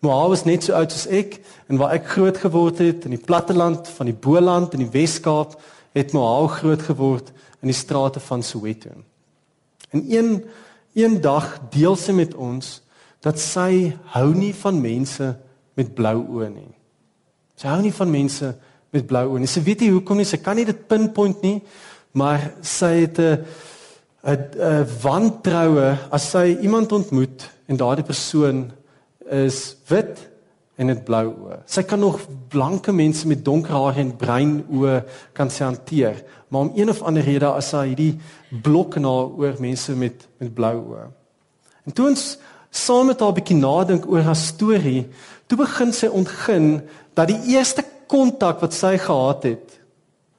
Mohau 0.00 0.32
is 0.32 0.44
net 0.46 0.62
so 0.62 0.76
oud 0.78 0.92
soos 0.94 1.08
ek 1.10 1.40
en 1.66 1.78
waar 1.80 1.96
ek 1.96 2.06
groot 2.12 2.36
geword 2.38 2.78
het 2.78 3.06
in 3.08 3.16
die 3.16 3.24
platteland 3.24 3.88
van 3.96 4.06
die 4.06 4.14
Boland 4.14 4.76
in 4.76 4.84
die 4.84 4.92
Wes-Kaap, 4.92 5.56
het 5.96 6.14
Mohau 6.14 6.46
groot 6.52 6.84
geword 6.86 7.32
in 7.62 7.72
die 7.72 7.76
strate 7.76 8.20
van 8.22 8.44
Soweto. 8.46 8.94
En 9.90 10.04
een 10.06 10.44
een 10.94 11.20
dag 11.20 11.58
deel 11.70 11.96
sy 11.96 12.12
met 12.12 12.34
ons 12.34 12.78
dat 13.22 13.38
sy 13.38 13.92
hou 14.14 14.28
nie 14.34 14.54
van 14.54 14.80
mense 14.82 15.28
met 15.78 15.92
blou 15.94 16.16
oë 16.38 16.48
nie. 16.50 16.70
Sy 17.58 17.68
hou 17.70 17.78
nie 17.82 17.94
van 17.94 18.10
mense 18.10 18.50
met 18.94 19.06
blou 19.06 19.24
oë 19.34 19.42
nie. 19.42 19.50
Sy 19.50 19.62
weet 19.66 19.84
nie 19.84 19.92
hoekom 19.92 20.18
nie. 20.18 20.26
Sy 20.26 20.40
kan 20.42 20.58
nie 20.58 20.66
dit 20.66 20.80
pinpoint 20.90 21.42
nie, 21.42 21.60
maar 22.18 22.52
sy 22.62 23.06
het 23.06 23.18
'n 23.18 23.44
'n 24.24 24.86
wantroue 25.02 25.98
as 26.10 26.30
sy 26.30 26.58
iemand 26.62 26.92
ontmoet 26.92 27.50
en 27.68 27.76
daardie 27.76 28.04
persoon 28.04 28.70
is 29.30 29.76
wit 29.88 30.28
en 30.78 30.92
het 30.92 31.00
blou 31.04 31.24
oë. 31.26 31.60
Sy 31.66 31.82
kan 31.82 32.00
nog 32.00 32.20
blanke 32.52 32.92
mense 32.94 33.26
met 33.28 33.44
donker 33.44 33.74
hare 33.74 34.02
en 34.04 34.12
bruin 34.16 34.60
oë 34.70 35.00
kan 35.34 35.50
sy 35.50 35.64
hanteer, 35.66 36.20
maar 36.48 36.68
om 36.68 36.72
een 36.76 36.90
of 36.92 37.02
ander 37.02 37.26
rede 37.26 37.48
as 37.50 37.72
sy 37.74 37.88
hierdie 37.90 38.12
blok 38.62 39.00
na 39.02 39.10
oor 39.26 39.58
mense 39.62 39.94
met 39.98 40.28
met 40.38 40.54
blou 40.54 40.76
oë. 40.94 41.08
En 41.88 41.96
toe 41.96 42.06
ons 42.12 42.28
saam 42.70 43.06
met 43.06 43.20
haar 43.20 43.32
'n 43.32 43.38
bietjie 43.40 43.56
nadink 43.56 44.06
oor 44.06 44.22
haar 44.22 44.36
storie, 44.36 45.06
toe 45.46 45.58
begin 45.58 45.92
sy 45.92 46.06
ontgin 46.06 46.82
dat 47.14 47.28
die 47.28 47.56
eerste 47.56 47.82
kontak 48.06 48.60
wat 48.60 48.72
sy 48.72 48.96
gehad 48.98 49.42
het 49.42 49.80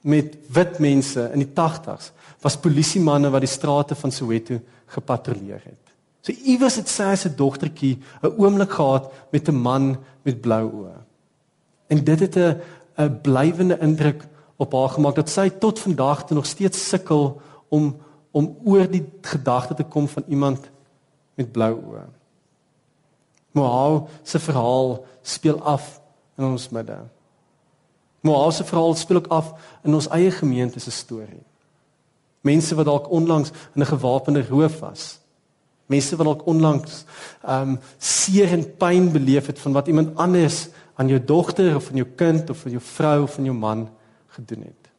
met 0.02 0.36
wit 0.48 0.78
mense 0.78 1.30
in 1.34 1.44
die 1.44 1.52
80s 1.54 2.12
was 2.40 2.56
polisiemanne 2.56 3.30
wat 3.30 3.44
die 3.44 3.52
strate 3.52 3.94
van 3.94 4.10
Soweto 4.10 4.58
gepatrolleer 4.86 5.60
het. 5.64 5.89
So 6.20 6.32
iewers 6.32 6.76
het 6.76 6.88
sy 6.88 7.16
'n 7.28 7.36
dogtertjie 7.36 7.98
'n 8.22 8.34
oomblik 8.36 8.70
gehad 8.70 9.12
met 9.30 9.48
'n 9.48 9.54
man 9.54 9.98
met 10.22 10.40
blou 10.40 10.70
oë. 10.72 10.96
En 11.86 12.04
dit 12.04 12.20
het 12.20 12.36
'n 12.36 12.60
'n 12.98 13.20
blywende 13.20 13.78
indruk 13.78 14.26
op 14.56 14.72
haar 14.72 14.88
gemaak 14.88 15.14
dat 15.14 15.28
sy 15.28 15.48
tot 15.48 15.78
vandag 15.78 16.26
toe 16.26 16.36
nog 16.36 16.46
steeds 16.46 16.88
sukkel 16.88 17.40
om 17.68 17.96
om 18.30 18.56
oor 18.64 18.90
die 18.90 19.12
gedagte 19.20 19.74
te 19.74 19.82
kom 19.82 20.08
van 20.08 20.24
iemand 20.28 20.70
met 21.34 21.52
blou 21.52 21.74
oë. 21.74 22.04
Mohau 23.52 24.06
se 24.22 24.38
verhaal 24.38 25.04
speel 25.22 25.62
af 25.62 26.00
in 26.38 26.44
ons 26.44 26.68
midde. 26.68 26.98
Mohau 28.20 28.52
se 28.52 28.64
verhaal 28.64 28.94
speel 28.94 29.16
ook 29.16 29.26
af 29.26 29.52
in 29.82 29.94
ons 29.94 30.08
eie 30.08 30.30
gemeente 30.30 30.80
se 30.80 30.90
storie. 30.90 31.42
Mense 32.40 32.74
wat 32.74 32.84
dalk 32.84 33.10
onlangs 33.10 33.50
in 33.74 33.82
'n 33.82 33.86
gewapende 33.86 34.46
roof 34.48 34.78
was. 34.80 35.19
Mense 35.90 36.16
wat 36.16 36.28
dalk 36.28 36.46
onlangs 36.50 37.04
ehm 37.42 37.74
um, 37.74 37.78
seer 37.98 38.52
en 38.54 38.62
pyn 38.78 39.10
beleef 39.12 39.50
het 39.50 39.58
van 39.58 39.74
wat 39.74 39.88
iemand 39.90 40.14
anders 40.16 40.68
aan 40.94 41.08
jou 41.08 41.18
dogter 41.24 41.74
of 41.76 41.90
aan 41.90 42.02
jou 42.02 42.08
kind 42.16 42.50
of 42.50 42.64
aan 42.64 42.76
jou 42.76 42.84
vrou 42.84 43.22
of 43.22 43.38
aan 43.38 43.48
jou 43.48 43.56
man 43.56 43.88
gedoen 44.36 44.62
het. 44.68 44.90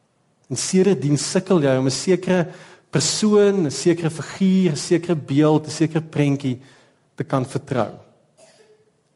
En 0.52 0.56
sedertdien 0.56 1.18
sukkel 1.18 1.62
jy 1.62 1.76
om 1.78 1.86
'n 1.86 1.90
sekere 1.90 2.48
persoon, 2.90 3.66
'n 3.66 3.70
sekere 3.70 4.10
figuur, 4.10 4.72
'n 4.72 4.76
sekere 4.76 5.16
beeld, 5.16 5.66
'n 5.66 5.70
sekere 5.70 6.02
prentjie 6.02 6.60
te 7.14 7.24
kan 7.24 7.46
vertrou. 7.46 7.90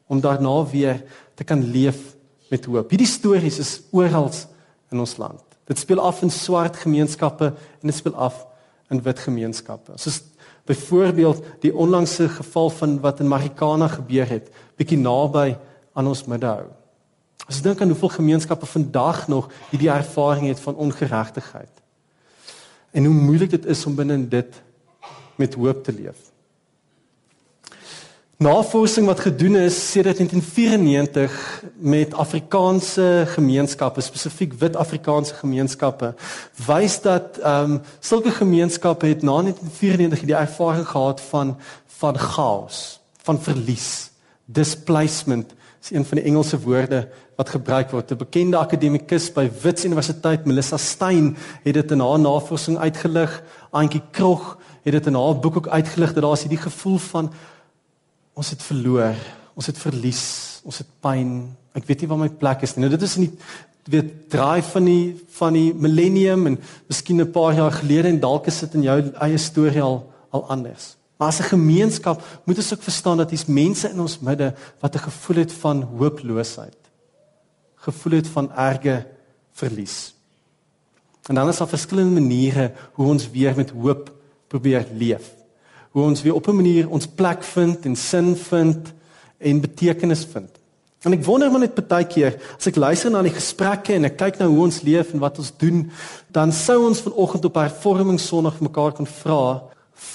Om 0.07 0.21
daarna 0.21 0.65
weer 0.65 1.03
te 1.35 1.43
kan 1.43 1.71
leef 1.71 2.15
met 2.49 2.65
hoop. 2.65 2.89
Hierdie 2.89 3.07
stories 3.07 3.59
is 3.59 3.81
oral 3.91 4.31
in 4.91 4.99
ons 4.99 5.17
land. 5.17 5.43
Dit 5.67 5.79
speel 5.79 5.99
af 5.99 6.21
in 6.21 6.31
swart 6.31 6.77
gemeenskappe 6.77 7.45
en 7.81 7.89
dit 7.89 7.95
speel 7.95 8.15
af 8.15 8.45
in 8.89 9.01
wit 9.03 9.19
gemeenskappe. 9.19 9.91
Soos 9.95 10.21
byvoorbeeld 10.67 11.43
die 11.63 11.73
onlangse 11.75 12.29
geval 12.29 12.69
van 12.69 12.99
wat 12.99 13.19
in 13.23 13.27
Marikana 13.31 13.87
gebeur 13.87 14.29
het, 14.29 14.51
bietjie 14.75 14.99
naby 14.99 15.55
aan 15.93 16.07
ons 16.07 16.25
middehou. 16.27 16.67
As 17.47 17.59
jy 17.59 17.69
dink 17.69 17.81
aan 17.81 17.93
hoeveel 17.93 18.17
gemeenskappe 18.17 18.67
vandag 18.67 19.27
nog 19.31 19.47
hierdie 19.71 19.91
ervaring 19.93 20.49
het 20.49 20.59
van 20.59 20.75
ongeregtigheid. 20.75 21.71
En 22.91 23.05
hoe 23.05 23.13
moeilik 23.13 23.49
dit 23.55 23.65
is 23.65 23.85
om 23.85 23.95
binne 23.95 24.19
dit 24.27 24.61
met 25.37 25.53
hoop 25.55 25.83
te 25.83 25.93
leef. 25.93 26.26
Navorsing 28.37 29.07
wat 29.09 29.19
gedoen 29.19 29.55
is 29.55 29.91
sedert 29.91 30.17
1994 30.17 31.63
met 31.75 32.13
Afrikaanse 32.13 33.23
gemeenskappe, 33.27 34.01
spesifiek 34.01 34.53
wit 34.61 34.75
Afrikaanse 34.77 35.33
gemeenskappe, 35.33 36.11
wys 36.67 36.99
dat 37.01 37.39
ehm 37.41 37.71
um, 37.71 37.81
sulke 37.99 38.31
gemeenskappe 38.31 39.09
het 39.09 39.25
na 39.25 39.41
1994 39.41 40.27
die 40.29 40.35
ervaring 40.35 40.85
gehad 40.87 41.21
van 41.21 41.57
van 41.97 42.17
chaos, 42.17 42.99
van 43.25 43.41
verlies, 43.41 44.11
displacement 44.45 45.53
is 45.81 45.91
een 45.97 46.05
van 46.05 46.17
die 46.21 46.27
Engelse 46.27 46.59
woorde 46.59 47.07
wat 47.35 47.49
gebruik 47.49 47.89
word. 47.91 48.11
'n 48.11 48.17
Bekende 48.17 48.57
akademikus 48.57 49.33
by 49.33 49.49
Wits 49.61 49.85
Universiteit, 49.85 50.45
Melissa 50.45 50.77
Stein, 50.77 51.37
het 51.63 51.73
dit 51.73 51.91
in 51.91 51.99
haar 51.99 52.19
navorsing 52.19 52.77
uitgelig. 52.77 53.43
Auntie 53.71 54.01
Krog 54.11 54.57
het 54.83 54.93
dit 54.93 55.05
in 55.05 55.15
haar 55.15 55.39
boek 55.39 55.57
ook 55.57 55.67
uitgelig 55.67 56.13
dat 56.13 56.23
daar 56.23 56.31
is 56.31 56.45
hierdie 56.45 56.65
gevoel 56.69 56.97
van 56.97 57.33
ons 58.37 58.51
het 58.53 58.61
verloor, 58.61 59.17
ons 59.57 59.69
het 59.69 59.79
verlies, 59.81 60.25
ons 60.67 60.83
het 60.83 60.89
pyn. 61.01 61.31
Ek 61.77 61.87
weet 61.89 62.03
nie 62.03 62.11
waar 62.11 62.21
my 62.21 62.29
plek 62.29 62.65
is 62.67 62.75
nie. 62.75 62.85
Nou 62.85 62.93
dit 62.93 63.07
is 63.07 63.17
nie 63.21 63.31
weet 63.87 64.09
draai 64.27 64.61
van 64.67 64.83
die 64.83 65.15
van 65.37 65.55
die 65.55 65.69
millennium 65.71 66.41
en 66.49 66.57
miskien 66.89 67.21
'n 67.21 67.31
paar 67.31 67.55
jaar 67.55 67.71
gelede 67.71 68.09
en 68.09 68.19
dalk 68.19 68.47
is 68.47 68.59
dit 68.59 68.73
in 68.73 68.83
jou 68.83 68.97
eie 69.21 69.37
storie 69.37 69.81
al 69.81 70.03
al 70.29 70.43
anders. 70.49 70.97
Maar 71.17 71.27
as 71.27 71.39
'n 71.39 71.55
gemeenskap 71.55 72.21
moet 72.45 72.57
ons 72.57 72.73
ook 72.73 72.83
verstaan 72.83 73.17
dat 73.17 73.29
hier's 73.29 73.45
mense 73.45 73.89
in 73.89 73.99
ons 73.99 74.19
midde 74.19 74.53
wat 74.81 74.95
'n 74.95 75.07
gevoel 75.09 75.37
het 75.37 75.53
van 75.53 75.81
hooploosheid. 75.83 76.77
Gevoel 77.75 78.13
het 78.13 78.27
van 78.27 78.51
erge 78.51 79.05
verlies. 79.53 80.13
En 81.27 81.35
dan 81.35 81.49
is 81.49 81.57
daar 81.57 81.67
verskillende 81.67 82.21
maniere 82.21 82.71
hoe 82.93 83.07
ons 83.07 83.29
weer 83.31 83.55
met 83.55 83.69
hoop 83.69 84.11
probeer 84.47 84.85
leef 84.93 85.36
hoe 85.97 86.05
ons 86.05 86.21
weer 86.21 86.37
op 86.37 86.47
'n 86.47 86.55
manier 86.55 86.89
ons 86.89 87.07
plek 87.07 87.43
vind 87.43 87.85
en 87.85 87.95
sin 87.95 88.35
vind 88.35 88.93
en 89.37 89.61
betekenis 89.61 90.25
vind. 90.31 90.49
En 91.01 91.13
ek 91.13 91.23
wonder 91.25 91.51
maar 91.51 91.59
net 91.59 91.87
baie 91.87 92.05
keer 92.05 92.37
as 92.57 92.67
ek 92.67 92.75
luister 92.75 93.11
na 93.11 93.21
die 93.21 93.33
gesprekke 93.33 93.93
en 93.93 94.05
ek 94.05 94.17
kyk 94.17 94.39
na 94.39 94.47
hoe 94.49 94.63
ons 94.65 94.81
leef 94.81 95.13
en 95.13 95.19
wat 95.19 95.37
ons 95.37 95.53
doen, 95.57 95.91
dan 96.33 96.51
sou 96.51 96.85
ons 96.87 97.01
vanoggend 97.01 97.45
op 97.45 97.55
hervorming 97.55 98.19
Sondag 98.19 98.59
mekaar 98.61 98.91
kon 98.97 99.05
vra, 99.05 99.63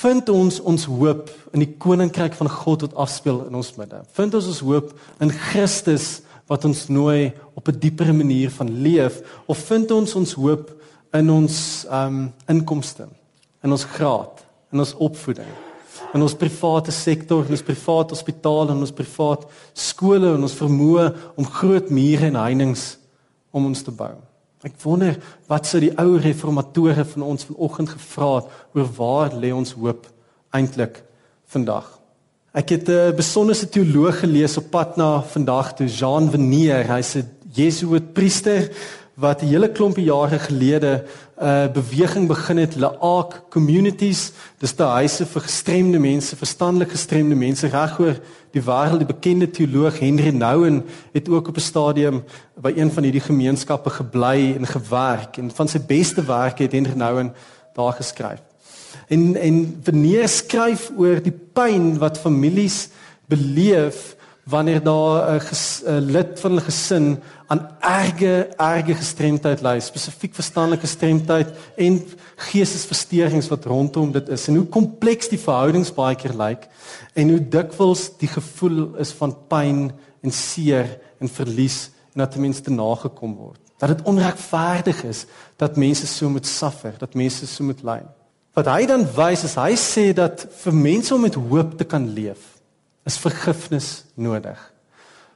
vind 0.03 0.29
ons 0.29 0.61
ons 0.61 0.85
hoop 0.85 1.31
in 1.53 1.65
die 1.65 1.75
koninkryk 1.79 2.35
van 2.35 2.49
God 2.49 2.83
wat 2.87 2.95
afspeel 2.95 3.47
in 3.47 3.55
ons 3.55 3.75
midde. 3.79 4.03
Vind 4.13 4.35
ons 4.35 4.47
ons 4.47 4.61
hoop 4.61 4.93
in 5.21 5.31
Christus 5.31 6.21
wat 6.51 6.65
ons 6.65 6.89
nooi 6.89 7.33
op 7.55 7.69
'n 7.69 7.79
dieper 7.79 8.15
manier 8.15 8.51
van 8.51 8.71
leef 8.83 9.23
of 9.47 9.59
vind 9.59 9.91
ons 9.91 10.15
ons 10.15 10.33
hoop 10.35 10.71
in 11.13 11.31
ons 11.31 11.87
um 11.91 12.33
inkomste, 12.49 13.09
in 13.63 13.71
ons 13.71 13.85
graad, 13.85 14.45
in 14.73 14.79
ons 14.79 14.95
opvoeding? 14.95 15.62
In 16.13 16.23
ons 16.23 16.35
private 16.37 16.93
sektor, 16.93 17.45
in 17.47 17.57
ons 17.57 17.65
private 17.65 18.13
hospitale, 18.15 18.75
in 18.75 18.85
ons 18.85 18.93
private 18.93 19.49
skole 19.75 20.35
en 20.35 20.45
ons 20.45 20.59
vermoë 20.59 21.07
om 21.41 21.49
groot 21.59 21.89
mure 21.91 22.29
en 22.29 22.43
heininge 22.43 22.99
om 23.53 23.71
ons 23.71 23.83
te 23.85 23.95
bou. 23.95 24.13
Ek 24.63 24.77
wonder 24.85 25.17
wat 25.51 25.67
sou 25.67 25.81
die 25.83 25.95
ou 25.99 26.19
reformatore 26.23 27.05
van 27.15 27.25
ons 27.33 27.49
vanoggend 27.49 27.97
gevra 27.97 28.37
het 28.37 28.53
oor 28.77 28.93
waar 28.99 29.35
lê 29.35 29.51
ons 29.55 29.75
hoop 29.75 30.07
eintlik 30.55 31.01
vandag. 31.51 31.89
Ek 32.55 32.69
het 32.69 32.89
'n 32.89 33.17
besonderse 33.17 33.67
teoloog 33.67 34.21
gelees 34.21 34.59
op 34.59 34.71
pad 34.71 34.97
na 34.97 35.23
vandag 35.23 35.75
toe 35.77 35.87
Jean 35.87 36.31
Venier, 36.31 36.85
hy's 36.85 37.17
'n 37.17 37.27
Jesuit 37.53 38.13
priester 38.13 38.71
wat 39.15 39.43
'n 39.43 39.47
hele 39.47 39.71
klompie 39.71 40.05
jare 40.05 40.39
gelede 40.39 41.05
'n 41.37 41.45
uh, 41.45 41.73
beweging 41.73 42.29
begin 42.29 42.57
het, 42.57 42.77
Laak 42.77 43.43
Communities. 43.51 44.33
Dis 44.59 44.77
daai 44.77 45.05
huise 45.05 45.27
vir 45.27 45.41
gestremde 45.41 45.99
mense, 45.99 46.37
verstandelik 46.37 46.91
gestremde 46.91 47.35
mense 47.35 47.67
regoor 47.67 48.21
die 48.51 48.63
wêreld. 48.63 48.99
Die 48.99 49.15
bekende 49.15 49.51
teoloog 49.51 49.99
Henry 49.99 50.31
Nouwen 50.31 50.85
het 51.13 51.29
ook 51.29 51.49
op 51.49 51.57
'n 51.57 51.61
stadium 51.61 52.25
by 52.55 52.73
een 52.77 52.91
van 52.91 53.03
hierdie 53.03 53.21
gemeenskappe 53.21 53.91
gebly 53.91 54.55
en 54.57 54.67
gewerk 54.67 55.37
en 55.37 55.51
van 55.51 55.69
sy 55.69 55.81
beste 55.87 56.25
werk 56.25 56.59
het 56.59 56.73
Henry 56.73 56.95
Nouwen 56.95 57.35
daar 57.75 57.93
geskryf. 57.93 58.41
En 59.09 59.37
en 59.37 59.81
wanneer 59.85 60.29
skryf 60.29 60.91
oor 60.97 61.23
die 61.23 61.39
pyn 61.53 61.99
wat 61.99 62.19
families 62.19 62.89
beleef 63.27 64.17
wanneer 64.45 64.83
daar 64.83 65.43
'n 65.87 65.99
lid 65.99 66.41
van 66.41 66.55
'n 66.55 66.61
gesin 66.61 67.23
aan 67.47 67.69
erge 67.81 68.49
erge 68.57 68.95
gestremdheid 68.95 69.61
ly, 69.63 69.81
spesifiek 69.81 70.35
verstandelike 70.35 70.87
gestremdheid 70.87 71.49
en 71.77 72.03
geestesversteurings 72.37 73.49
wat 73.49 73.65
rondom 73.65 74.13
dit 74.13 74.29
is 74.29 74.49
en 74.49 74.55
hoe 74.55 74.67
kompleks 74.67 75.29
die 75.29 75.39
verhoudings 75.39 75.95
baie 75.95 76.17
keer 76.17 76.35
lyk 76.35 76.69
en 77.15 77.29
hoe 77.29 77.49
dikwels 77.49 78.11
die 78.19 78.29
gevoel 78.29 78.97
is 78.97 79.13
van 79.13 79.37
pyn 79.49 79.93
en 80.23 80.31
seer 80.31 80.99
en 81.21 81.29
verlies 81.29 81.91
en 82.15 82.21
dat 82.21 82.31
ten 82.31 82.41
minste 82.41 82.71
nagekom 82.71 83.35
word. 83.35 83.61
Dat 83.79 83.89
dit 83.89 84.03
onregverdig 84.03 85.05
is 85.05 85.27
dat 85.57 85.77
mense 85.77 86.07
so 86.07 86.29
moet 86.29 86.47
suffer, 86.47 86.95
dat 86.99 87.15
mense 87.15 87.47
so 87.47 87.65
moet 87.65 87.83
ly. 87.83 88.01
Wat 88.53 88.67
hy 88.67 88.87
dan 88.87 89.07
wys 89.17 89.45
is 89.45 89.55
hy 89.55 89.75
sê 89.77 90.13
dat 90.13 90.47
vir 90.65 90.75
mense 90.75 91.15
om 91.15 91.21
met 91.21 91.35
hoop 91.35 91.79
te 91.79 91.85
kan 91.85 92.13
leef 92.13 92.52
is 93.05 93.19
vergifnis 93.19 94.05
nodig. 94.15 94.59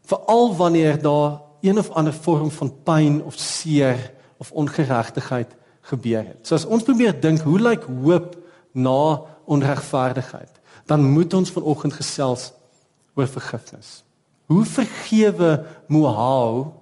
Veral 0.06 0.54
wanneer 0.56 1.02
daar 1.02 1.40
een 1.60 1.78
of 1.78 1.90
ander 1.90 2.14
vorm 2.14 2.50
van 2.50 2.72
pyn 2.82 3.22
of 3.24 3.34
seer 3.38 4.12
of 4.36 4.52
ongeregtigheid 4.52 5.54
gebeur 5.80 6.24
het. 6.24 6.46
So 6.46 6.54
as 6.54 6.66
ons 6.66 6.86
probeer 6.86 7.14
dink 7.20 7.40
hoe 7.46 7.58
lyk 7.60 7.86
hoop 8.02 8.36
na 8.72 9.20
onregverdigheid, 9.46 10.50
dan 10.86 11.04
moet 11.10 11.34
ons 11.34 11.50
vanoggend 11.50 11.94
gesels 11.96 12.50
oor 13.14 13.26
vergifnis. 13.30 14.02
Hoe 14.46 14.64
vergewe 14.64 15.64
Mohau 15.90 16.72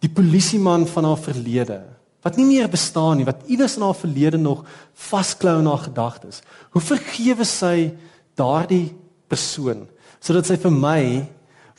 die 0.00 0.10
polisieman 0.10 0.86
van 0.88 1.04
haar 1.04 1.20
verlede 1.20 1.82
wat 2.22 2.38
nie 2.38 2.46
meer 2.46 2.68
bestaan 2.70 3.18
nie, 3.18 3.26
wat 3.26 3.42
iewers 3.50 3.74
in 3.76 3.82
haar 3.82 3.98
verlede 3.98 4.38
nog 4.38 4.62
vasklou 5.08 5.56
in 5.58 5.66
haar 5.66 5.82
gedagtes. 5.82 6.38
Hoe 6.70 6.82
vergewe 6.82 7.44
sy 7.46 7.90
daardie 8.38 8.92
persoon 9.32 9.86
sodat 10.22 10.46
sy 10.46 10.58
vir 10.60 10.74
my 10.74 11.02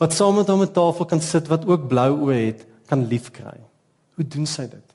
wat 0.01 0.15
saam 0.17 0.35
met 0.39 0.49
hom 0.51 0.63
op 0.65 0.69
'n 0.69 0.73
tafel 0.73 1.05
kan 1.05 1.21
sit 1.21 1.47
wat 1.47 1.65
ook 1.65 1.87
blou 1.87 2.11
oë 2.25 2.39
het, 2.47 2.65
kan 2.87 3.07
liefkry. 3.07 3.59
Hoe 4.15 4.27
doen 4.27 4.45
sy 4.45 4.67
dit? 4.67 4.87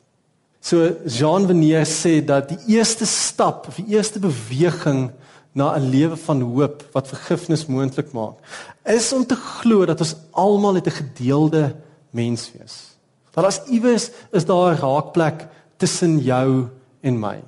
So 0.61 0.77
Jean 1.07 1.47
Venier 1.47 1.87
sê 1.87 2.25
dat 2.25 2.49
die 2.49 2.77
eerste 2.77 3.07
stap 3.07 3.69
die 3.77 3.97
eerste 3.97 4.21
beweging 4.21 5.11
na 5.55 5.77
'n 5.77 5.91
lewe 5.91 6.17
van 6.17 6.41
hoop 6.41 6.85
wat 6.93 7.09
vergifnis 7.09 7.67
moontlik 7.67 8.13
maak, 8.13 8.37
is 8.85 9.13
om 9.13 9.25
te 9.27 9.37
glo 9.37 9.87
dat 9.87 10.01
ons 10.01 10.17
almal 10.33 10.77
'n 10.77 10.91
gedeelde 10.91 11.75
mens 12.11 12.51
wees. 12.53 12.97
Dat 13.33 13.45
as 13.45 13.63
iewers 13.67 14.11
is 14.33 14.45
daar 14.45 14.75
'n 14.75 14.81
raakplek 14.81 15.49
tussen 15.77 16.19
jou 16.19 16.69
en 17.01 17.19
my. 17.19 17.43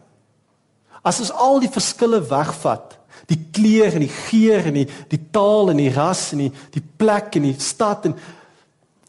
As 1.02 1.20
ons 1.20 1.32
al 1.32 1.60
die 1.60 1.70
verskille 1.70 2.20
wegvat, 2.20 2.99
die 3.30 3.38
kleur 3.54 3.94
en 3.94 4.04
die 4.04 4.12
geur 4.26 4.68
en 4.70 4.78
die 4.80 4.86
die 5.12 5.20
taal 5.32 5.72
en 5.72 5.80
die 5.80 5.92
ras 5.94 6.30
en 6.34 6.44
die 6.46 6.52
die 6.74 6.82
plek 6.82 7.38
en 7.38 7.48
die 7.48 7.56
stad 7.62 8.08
en 8.10 8.16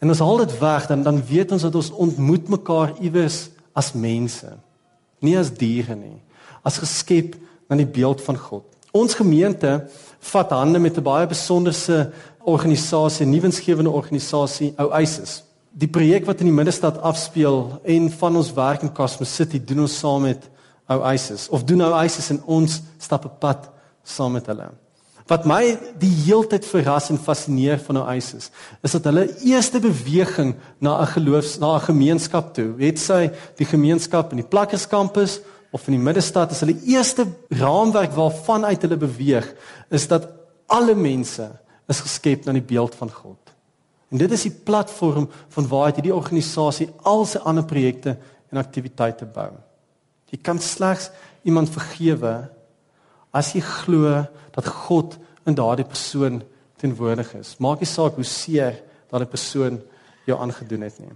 en 0.02 0.10
ons 0.10 0.22
haal 0.24 0.42
dit 0.44 0.58
weg 0.60 0.88
dan 0.90 1.04
dan 1.06 1.22
weet 1.28 1.54
ons 1.54 1.66
dat 1.66 1.78
ons 1.78 1.92
ontmoet 2.06 2.50
mekaar 2.56 2.94
iewers 3.00 3.48
as 3.74 3.92
mense 3.94 4.54
nie 5.22 5.36
as 5.38 5.52
diere 5.54 5.96
nie 5.98 6.18
as 6.62 6.78
geskep 6.78 7.34
na 7.68 7.78
die 7.78 7.88
beeld 7.88 8.20
van 8.22 8.36
God. 8.38 8.66
Ons 8.92 9.16
gemeente 9.18 9.70
vat 10.32 10.50
hande 10.52 10.78
met 10.78 10.98
'n 10.98 11.02
baie 11.02 11.26
besonderse 11.26 12.12
organisasie 12.44 13.26
nuwensgewende 13.26 13.90
organisasie 13.90 14.74
ou 14.78 14.90
ISIS 15.00 15.42
die 15.72 15.88
projek 15.88 16.26
wat 16.28 16.40
in 16.40 16.50
die 16.50 16.54
middestad 16.54 17.00
afspeel 17.00 17.80
en 17.84 18.10
van 18.10 18.36
ons 18.36 18.52
werk 18.52 18.82
in 18.82 18.92
Cosmos 18.92 19.34
City 19.34 19.60
doen 19.64 19.86
ons 19.86 19.98
saam 19.98 20.26
met 20.26 20.48
ou 20.92 20.98
ISIS 21.12 21.48
of 21.48 21.64
doen 21.64 21.80
ou 21.86 21.92
ISIS 22.04 22.30
en 22.34 22.42
ons 22.46 22.80
stap 22.98 23.24
'n 23.24 23.38
pad 23.38 23.70
saam 24.02 24.32
met 24.32 24.46
hulle. 24.46 24.70
Wat 25.30 25.46
my 25.46 25.60
die 26.00 26.10
heeltyd 26.24 26.66
verras 26.66 27.08
en 27.12 27.20
fascineer 27.20 27.78
van 27.86 28.00
ISIS, 28.16 28.50
is 28.82 28.94
dat 28.96 29.06
hulle 29.06 29.28
eerste 29.46 29.80
beweging 29.80 30.54
na 30.78 31.00
'n 31.00 31.12
geloofs 31.14 31.58
na 31.58 31.76
'n 31.76 31.86
gemeenskap 31.88 32.54
toe, 32.54 32.74
het 32.78 32.98
sy 32.98 33.30
die 33.56 33.66
gemeenskap 33.66 34.32
in 34.32 34.42
die 34.42 34.48
plakkerskampus 34.48 35.40
of 35.72 35.86
in 35.88 35.96
die 35.96 36.04
middestad 36.04 36.50
is 36.50 36.60
hulle 36.60 36.76
eerste 36.84 37.26
raamwerk 37.48 38.12
waarvan 38.12 38.64
uit 38.64 38.82
hulle 38.82 38.96
beweeg 38.96 39.54
is 39.90 40.08
dat 40.08 40.28
alle 40.66 40.94
mense 40.94 41.48
is 41.88 42.00
geskep 42.00 42.44
na 42.44 42.52
die 42.52 42.62
beeld 42.74 42.94
van 42.94 43.10
God. 43.10 43.38
En 44.12 44.18
dit 44.18 44.32
is 44.32 44.42
die 44.42 44.52
platform 44.64 45.28
van 45.48 45.68
waar 45.68 45.92
hierdie 45.94 46.14
organisasie 46.14 46.90
al 47.08 47.24
sy 47.24 47.40
ander 47.48 47.64
projekte 47.64 48.18
en 48.52 48.60
aktiwiteite 48.60 49.24
bou. 49.24 49.50
Jy 50.32 50.38
kan 50.44 50.60
slegs 50.60 51.10
iemand 51.48 51.72
vergewe 51.72 52.50
as 53.32 53.52
jy 53.56 53.62
glo 53.64 54.22
dat 54.52 54.68
God 54.86 55.16
in 55.48 55.56
daardie 55.58 55.88
persoon 55.88 56.42
teenwoordig 56.80 57.34
is. 57.38 57.56
Maak 57.58 57.82
nie 57.82 57.88
saak 57.88 58.18
hoe 58.18 58.26
seer 58.26 58.78
daardie 59.10 59.30
persoon 59.30 59.80
jou 60.28 60.38
aangedoen 60.38 60.86
het 60.86 60.98
nie. 61.02 61.12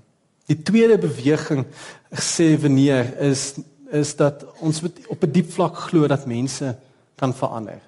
Die 0.47 0.59
tweede 0.63 0.99
beweging 1.03 1.65
sê 2.13 2.55
wanneer 2.61 3.15
is 3.31 3.55
is 3.95 4.17
dat 4.19 4.41
ons 4.67 4.81
moet 4.83 4.97
op 5.07 5.23
'n 5.23 5.31
diep 5.31 5.51
vlak 5.53 5.77
glo 5.77 6.07
dat 6.07 6.27
mense 6.27 6.75
kan 7.15 7.35
verander. 7.35 7.81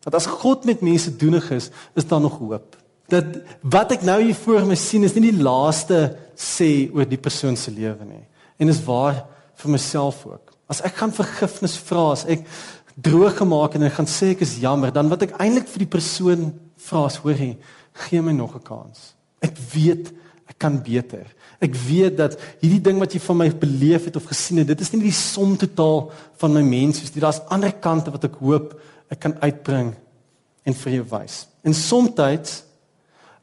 Dat 0.00 0.14
as 0.14 0.26
God 0.26 0.64
met 0.64 0.80
mense 0.80 1.16
doenig 1.16 1.50
is, 1.50 1.70
is 1.94 2.06
daar 2.06 2.20
nog 2.20 2.38
hoop. 2.38 2.76
Dat 3.08 3.24
wat 3.60 3.92
ek 3.92 4.02
nou 4.02 4.22
hier 4.22 4.34
voor 4.34 4.66
my 4.66 4.74
sien 4.74 5.02
is 5.02 5.14
nie 5.14 5.32
die 5.32 5.42
laaste 5.42 6.16
sê 6.36 6.90
oor 6.94 7.04
die 7.04 7.18
persoon 7.18 7.56
se 7.56 7.70
lewe 7.70 8.04
nie. 8.04 8.24
En 8.56 8.66
dis 8.66 8.84
waar 8.84 9.26
vir 9.54 9.70
myself 9.70 10.26
ook. 10.26 10.52
As 10.66 10.80
ek 10.80 10.94
gaan 10.94 11.12
vergifnis 11.12 11.76
vra, 11.78 12.12
as 12.12 12.24
ek 12.24 12.46
droog 12.96 13.36
gemaak 13.36 13.76
en 13.76 13.86
ek 13.88 13.98
gaan 13.98 14.08
sê 14.08 14.32
ek 14.32 14.44
is 14.46 14.56
jammer, 14.62 14.92
dan 14.92 15.10
wat 15.12 15.26
ek 15.26 15.36
eintlik 15.42 15.68
vir 15.68 15.84
die 15.84 15.92
persoon 15.96 16.48
vra 16.86 17.06
is, 17.10 17.18
hoor 17.20 17.36
jy, 17.36 17.52
gee 18.06 18.22
my 18.22 18.32
nog 18.32 18.56
'n 18.56 18.64
kans. 18.64 19.14
Ek 19.40 19.56
weet 19.74 20.12
ek 20.48 20.58
kan 20.58 20.80
beter. 20.82 21.26
Ek 21.60 21.74
weet 21.74 22.16
dat 22.16 22.38
hierdie 22.60 22.80
ding 22.80 22.98
wat 22.98 23.12
jy 23.12 23.20
van 23.20 23.36
my 23.36 23.50
beleef 23.50 24.04
het 24.04 24.16
of 24.16 24.24
gesien 24.24 24.58
het, 24.58 24.68
dit 24.68 24.80
is 24.80 24.92
nie 24.92 25.02
die 25.02 25.12
som 25.12 25.56
totaal 25.56 26.10
van 26.36 26.52
my 26.52 26.62
mens 26.62 27.00
soos 27.00 27.10
dit. 27.10 27.22
Daar's 27.22 27.42
ander 27.48 27.72
kante 27.72 28.10
wat 28.10 28.24
ek 28.24 28.36
hoop 28.40 28.80
ek 29.10 29.20
kan 29.20 29.36
uitbring 29.40 29.94
en 30.64 30.74
vir 30.74 30.92
jou 30.92 31.04
wys. 31.10 31.46
En 31.64 31.74
soms 31.74 32.64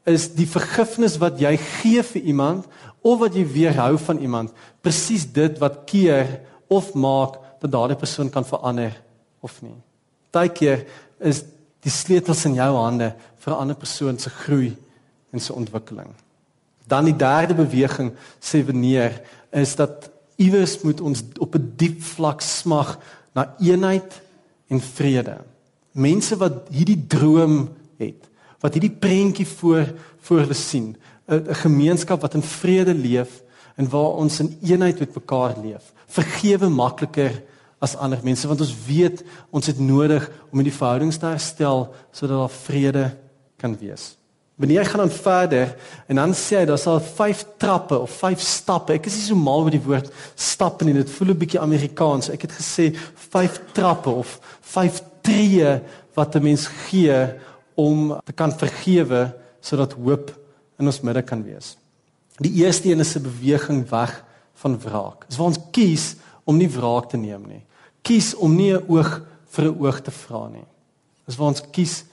is 0.04 0.28
die 0.36 0.46
vergifnis 0.46 1.16
wat 1.18 1.40
jy 1.40 1.56
gee 1.56 2.02
vir 2.02 2.22
iemand 2.22 2.66
of 3.02 3.20
wat 3.20 3.34
jy 3.34 3.44
weerhou 3.44 3.96
van 3.98 4.18
iemand 4.18 4.52
presies 4.84 5.24
dit 5.32 5.58
wat 5.58 5.84
keer 5.88 6.40
of 6.68 6.92
maak 6.94 7.40
dat 7.60 7.72
daardie 7.72 7.96
persoon 7.96 8.30
kan 8.30 8.44
verander 8.44 8.92
of 9.44 9.60
nie. 9.62 9.76
Partykeer 10.32 10.86
is 11.20 11.44
die 11.84 11.92
sleutels 11.92 12.44
in 12.48 12.56
jou 12.56 12.70
hande 12.80 13.12
vir 13.44 13.52
'n 13.52 13.60
ander 13.60 13.76
persoon 13.76 14.18
se 14.18 14.30
groei 14.30 14.74
en 15.32 15.40
se 15.40 15.52
ontwikkeling. 15.52 16.08
Dan 16.86 17.04
die 17.04 17.16
derde 17.16 17.54
beweging 17.54 18.12
sê 18.40 18.64
wanneer 18.64 19.20
is 19.52 19.76
dat 19.76 20.10
iewers 20.36 20.80
moet 20.82 21.00
ons 21.00 21.22
op 21.38 21.54
'n 21.54 21.72
diep 21.76 22.02
vlak 22.02 22.40
smag 22.40 22.98
na 23.34 23.54
eenheid 23.60 24.20
en 24.68 24.80
vrede. 24.80 25.38
Mense 25.92 26.36
wat 26.36 26.68
hierdie 26.70 27.06
droom 27.06 27.68
het, 27.98 28.28
wat 28.60 28.72
hierdie 28.72 28.96
prentjie 28.98 29.46
voor 29.46 29.94
voor 30.20 30.38
hulle 30.38 30.54
sien, 30.54 30.96
'n 31.28 31.54
gemeenskap 31.54 32.20
wat 32.20 32.34
in 32.34 32.42
vrede 32.42 32.94
leef 32.94 33.42
en 33.76 33.88
waar 33.88 34.16
ons 34.16 34.40
in 34.40 34.58
eenheid 34.62 34.98
met 34.98 35.14
mekaar 35.14 35.54
leef. 35.62 35.92
Vergewe 36.06 36.68
makliker 36.68 37.42
as 37.78 37.96
ander 37.96 38.20
mense 38.22 38.48
want 38.48 38.60
ons 38.60 38.74
weet 38.86 39.22
ons 39.50 39.66
het 39.66 39.78
nodig 39.78 40.26
om 40.50 40.58
in 40.58 40.68
die 40.68 40.78
verhoudings 40.78 41.18
te 41.18 41.26
herstel 41.26 41.88
sodat 42.12 42.38
daar 42.38 42.58
vrede 42.64 43.06
kan 43.56 43.76
wees. 43.78 44.14
Wanneer 44.54 44.84
jy 44.84 44.86
gaan 44.86 45.02
dan 45.02 45.10
verder 45.10 45.72
en 46.06 46.20
dan 46.20 46.34
sê 46.38 46.60
hy 46.60 46.66
daar's 46.70 46.86
al 46.86 47.00
5 47.02 47.40
trappe 47.58 47.98
of 47.98 48.12
5 48.20 48.40
stappe. 48.40 48.94
Ek 48.94 49.08
is 49.10 49.16
nie 49.18 49.26
so 49.26 49.38
mal 49.38 49.64
met 49.66 49.74
die 49.74 49.82
woord 49.82 50.12
stappe 50.38 50.86
nie. 50.86 50.94
Dit 50.94 51.10
voel 51.10 51.34
'n 51.34 51.38
bietjie 51.38 51.60
Amerikaans. 51.60 52.30
Ek 52.30 52.42
het 52.42 52.52
gesê 52.52 52.94
5 52.94 53.60
trappe 53.74 54.10
of 54.10 54.38
5 54.60 55.02
tree 55.22 55.80
wat 56.14 56.36
'n 56.36 56.42
mens 56.42 56.66
gee 56.86 57.34
om 57.74 58.20
te 58.24 58.32
kan 58.32 58.52
vergewe 58.52 59.34
sodat 59.60 59.92
hoop 59.92 60.30
in 60.78 60.86
ons 60.86 61.00
midde 61.00 61.22
kan 61.22 61.42
wees. 61.42 61.76
Die 62.38 62.62
eerste 62.62 62.90
een 62.90 63.00
is 63.00 63.16
'n 63.16 63.22
beweging 63.22 63.88
weg 63.90 64.24
van 64.54 64.78
wraak. 64.78 65.26
Dis 65.28 65.36
waar 65.36 65.46
ons 65.46 65.66
kies 65.70 66.16
om 66.44 66.56
nie 66.56 66.68
wraak 66.68 67.08
te 67.10 67.16
neem 67.16 67.46
nie. 67.48 67.62
Kies 68.02 68.34
om 68.34 68.56
nie 68.56 68.72
'n 68.72 68.84
oog 68.88 69.22
vir 69.50 69.64
'n 69.64 69.78
oog 69.80 70.00
te 70.00 70.10
vra 70.10 70.48
nie. 70.48 70.66
Dis 71.26 71.36
waar 71.36 71.48
ons 71.48 71.62
kies 71.72 72.04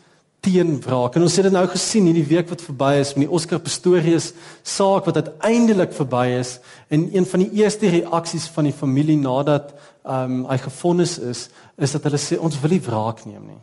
teen 0.42 0.82
wraak. 0.82 1.16
En 1.16 1.22
ons 1.22 1.36
het 1.36 1.46
dit 1.46 1.54
nou 1.54 1.68
gesien 1.70 2.08
hierdie 2.10 2.26
week 2.26 2.50
wat 2.50 2.64
verby 2.66 2.96
is 3.00 3.14
met 3.14 3.28
die 3.28 3.34
Oscar 3.34 3.60
Pistorius 3.60 4.32
saak 4.64 5.06
wat 5.06 5.20
uiteindelik 5.22 5.94
verby 5.94 6.26
is 6.40 6.60
en 6.90 7.10
een 7.14 7.26
van 7.26 7.44
die 7.44 7.62
eerste 7.62 7.90
reaksies 7.90 8.48
van 8.56 8.64
die 8.64 8.74
familie 8.74 9.18
nadat 9.18 9.74
ehm 10.02 10.32
um, 10.32 10.46
hy 10.50 10.58
gefonnis 10.58 11.20
is, 11.20 11.50
is 11.78 11.92
dat 11.92 12.04
hulle 12.04 12.18
sê 12.18 12.40
ons 12.42 12.58
wil 12.62 12.74
nie 12.74 12.82
wraak 12.82 13.26
neem 13.26 13.44
nie. 13.52 13.62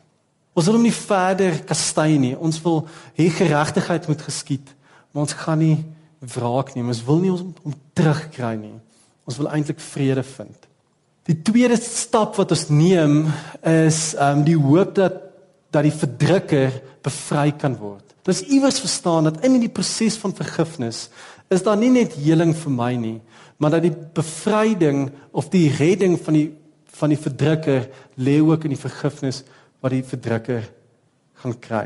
Ons 0.55 0.67
wil 0.67 0.79
hom 0.79 0.87
nie 0.87 0.95
verder 0.95 1.59
kastei 1.67 2.19
nie. 2.19 2.37
Ons 2.39 2.61
wil 2.63 2.85
hê 3.19 3.27
geregtigheid 3.31 4.07
moet 4.07 4.23
geskied, 4.23 4.71
maar 5.11 5.27
ons 5.27 5.35
gaan 5.35 5.59
nie 5.59 5.79
wraak 6.35 6.75
neem. 6.75 6.93
Ons 6.95 7.03
wil 7.07 7.19
nie 7.23 7.33
ons 7.35 7.43
om 7.43 7.75
terugkry 7.99 8.55
nie. 8.59 8.77
Ons 9.29 9.39
wil 9.41 9.51
eintlik 9.53 9.81
vrede 9.85 10.25
vind. 10.25 10.69
Die 11.29 11.37
tweede 11.45 11.77
stap 11.77 12.39
wat 12.41 12.55
ons 12.57 12.69
neem 12.73 13.27
is 13.69 14.15
um, 14.17 14.45
die 14.47 14.57
hoop 14.57 14.95
dat 14.97 15.25
dat 15.69 15.85
die 15.85 15.93
verdrukker 15.93 16.73
bevry 17.05 17.51
kan 17.61 17.75
word. 17.77 18.15
Dis 18.25 18.41
iewers 18.49 18.79
verstaan 18.81 19.29
dat 19.29 19.43
in 19.45 19.59
die 19.61 19.69
proses 19.73 20.17
van 20.17 20.33
vergifnis 20.33 21.09
is 21.53 21.65
daar 21.65 21.77
nie 21.77 21.91
net 21.93 22.17
heling 22.17 22.55
vir 22.57 22.73
my 22.73 22.95
nie, 22.97 23.19
maar 23.61 23.77
dat 23.77 23.85
die 23.85 23.93
bevryding 23.93 25.11
of 25.37 25.51
die 25.53 25.69
redding 25.77 26.17
van 26.25 26.41
die 26.41 26.49
van 26.99 27.13
die 27.13 27.21
verdrukker 27.21 27.85
lê 28.19 28.41
ook 28.43 28.65
in 28.67 28.73
die 28.75 28.81
vergifnis 28.81 29.45
wat 29.85 29.93
die 29.95 30.03
verdrukker 30.03 30.65
gaan 31.43 31.55
kry. 31.63 31.85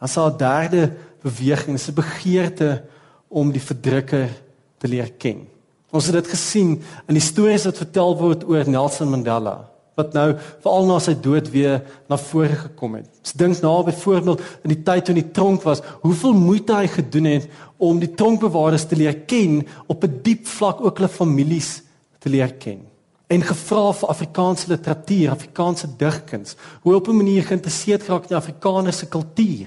As 0.00 0.16
'n 0.16 0.38
derde 0.38 0.92
beweging 1.22 1.74
is 1.74 1.88
'n 1.88 1.94
begeerte 1.94 2.84
om 3.28 3.52
die 3.52 3.60
verdrukker 3.60 4.30
te 4.78 4.88
leer 4.88 5.10
ken. 5.18 5.46
Ons 5.90 6.06
het 6.06 6.14
dit 6.14 6.30
gesien 6.30 6.76
in 7.08 7.18
die 7.18 7.24
stories 7.24 7.66
wat 7.66 7.82
vertel 7.82 8.16
word 8.16 8.46
oor 8.48 8.68
Nelson 8.68 9.10
Mandela 9.10 9.70
wat 9.98 10.14
nou 10.16 10.28
veral 10.62 10.86
na 10.88 10.98
sy 11.02 11.14
dood 11.22 11.48
weer 11.52 11.80
na 12.10 12.18
vore 12.20 12.56
gekom 12.62 12.94
het. 12.98 13.08
Ons 13.20 13.34
dink 13.36 13.58
na 13.60 13.72
byvoorbeeld 13.84 14.44
in 14.64 14.74
die 14.74 14.82
tyd 14.86 15.06
toe 15.06 15.16
hy 15.16 15.24
tronk 15.36 15.66
was, 15.66 15.82
hoeveel 16.04 16.36
moeite 16.36 16.76
hy 16.76 16.86
gedoen 16.90 17.28
het 17.30 17.48
om 17.76 18.00
die 18.00 18.12
tronkbewaarders 18.16 18.86
te 18.88 18.98
leer 18.98 19.18
ken 19.28 19.60
op 19.88 20.04
'n 20.04 20.20
diep 20.24 20.46
vlak 20.46 20.80
ook 20.80 20.98
hulle 20.98 21.08
families 21.08 21.82
te 22.20 22.30
leer 22.30 22.52
ken. 22.54 22.80
En 23.28 23.42
gevra 23.42 23.92
vir 23.92 24.08
Afrikaanse 24.08 24.68
literatuur, 24.68 25.30
Afrikaanse 25.30 25.88
digkuns, 25.96 26.56
hoe 26.82 26.94
op 26.94 27.08
'n 27.08 27.16
manier 27.16 27.42
geïnteresseerd 27.42 28.02
geraak 28.02 28.22
in 28.22 28.34
die 28.34 28.42
Afrikaanse 28.42 29.06
kultuur. 29.06 29.66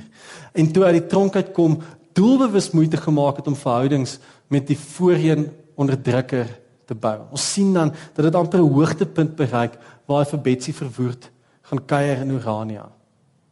En 0.53 0.71
toe 0.71 0.83
uit 0.83 0.93
die 0.93 1.07
tronk 1.07 1.35
uitkom, 1.35 1.79
doelbewus 2.13 2.71
moeite 2.71 2.97
gemaak 2.97 3.37
het 3.37 3.47
om 3.47 3.55
verhoudings 3.55 4.19
met 4.47 4.67
die 4.67 4.77
voorheen 4.77 5.49
onderdrukker 5.75 6.47
te 6.85 6.95
bou. 6.95 7.17
Ons 7.31 7.53
sien 7.53 7.73
dan 7.73 7.93
dat 8.15 8.25
dit 8.25 8.35
amper 8.35 8.59
'n 8.59 8.73
hoogtepunt 8.73 9.35
bereik 9.35 9.79
waar 10.05 10.23
hy 10.23 10.29
vir 10.29 10.41
Betsy 10.41 10.73
verwoerd 10.73 11.31
gaan 11.61 11.85
kuier 11.85 12.21
in 12.21 12.31
Urania. 12.31 12.89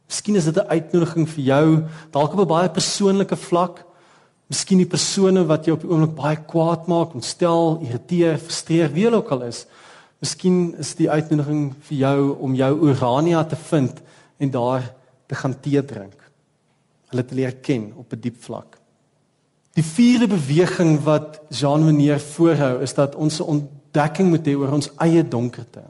Miskien 0.07 0.35
is 0.35 0.45
dit 0.45 0.57
'n 0.57 0.67
uitnodiging 0.67 1.29
vir 1.29 1.43
jou 1.43 1.83
dalk 2.11 2.33
op 2.33 2.39
'n 2.39 2.47
baie 2.47 2.69
persoonlike 2.69 3.35
vlak. 3.35 3.85
Miskien 4.49 4.77
die 4.77 4.85
persone 4.85 5.45
wat 5.45 5.65
jou 5.65 5.75
op 5.75 5.81
die 5.81 5.89
oomblik 5.89 6.15
baie 6.15 6.35
kwaad 6.35 6.87
maak, 6.87 7.13
ontstel, 7.13 7.79
irriteer, 7.81 8.37
frustreer, 8.37 8.91
wie 8.91 9.07
ook 9.09 9.31
al 9.31 9.43
is. 9.43 9.65
Miskien 10.19 10.75
is 10.77 10.95
die 10.95 11.09
uitnodiging 11.09 11.73
vir 11.79 11.97
jou 11.97 12.37
om 12.39 12.55
jou 12.55 12.89
Urania 12.89 13.43
te 13.43 13.55
vind 13.55 14.01
en 14.37 14.51
daar 14.51 14.93
te 15.27 15.35
gaan 15.35 15.59
tee 15.61 15.85
drink. 15.85 16.19
Hulle 17.09 17.25
te 17.25 17.35
leer 17.35 17.55
ken 17.55 17.93
op 17.95 18.13
'n 18.13 18.19
diep 18.19 18.43
vlak. 18.43 18.80
Die 19.79 19.83
vierde 19.83 20.27
beweging 20.27 20.97
wat 21.05 21.39
Jean 21.49 21.85
Meneer 21.85 22.19
voorhou 22.19 22.81
is 22.83 22.93
dat 22.93 23.15
ons 23.15 23.39
'n 23.39 23.47
ontdekking 23.55 24.29
moet 24.29 24.45
hê 24.45 24.55
oor 24.55 24.71
ons 24.71 24.91
eie 24.97 25.23
donkerte. 25.27 25.83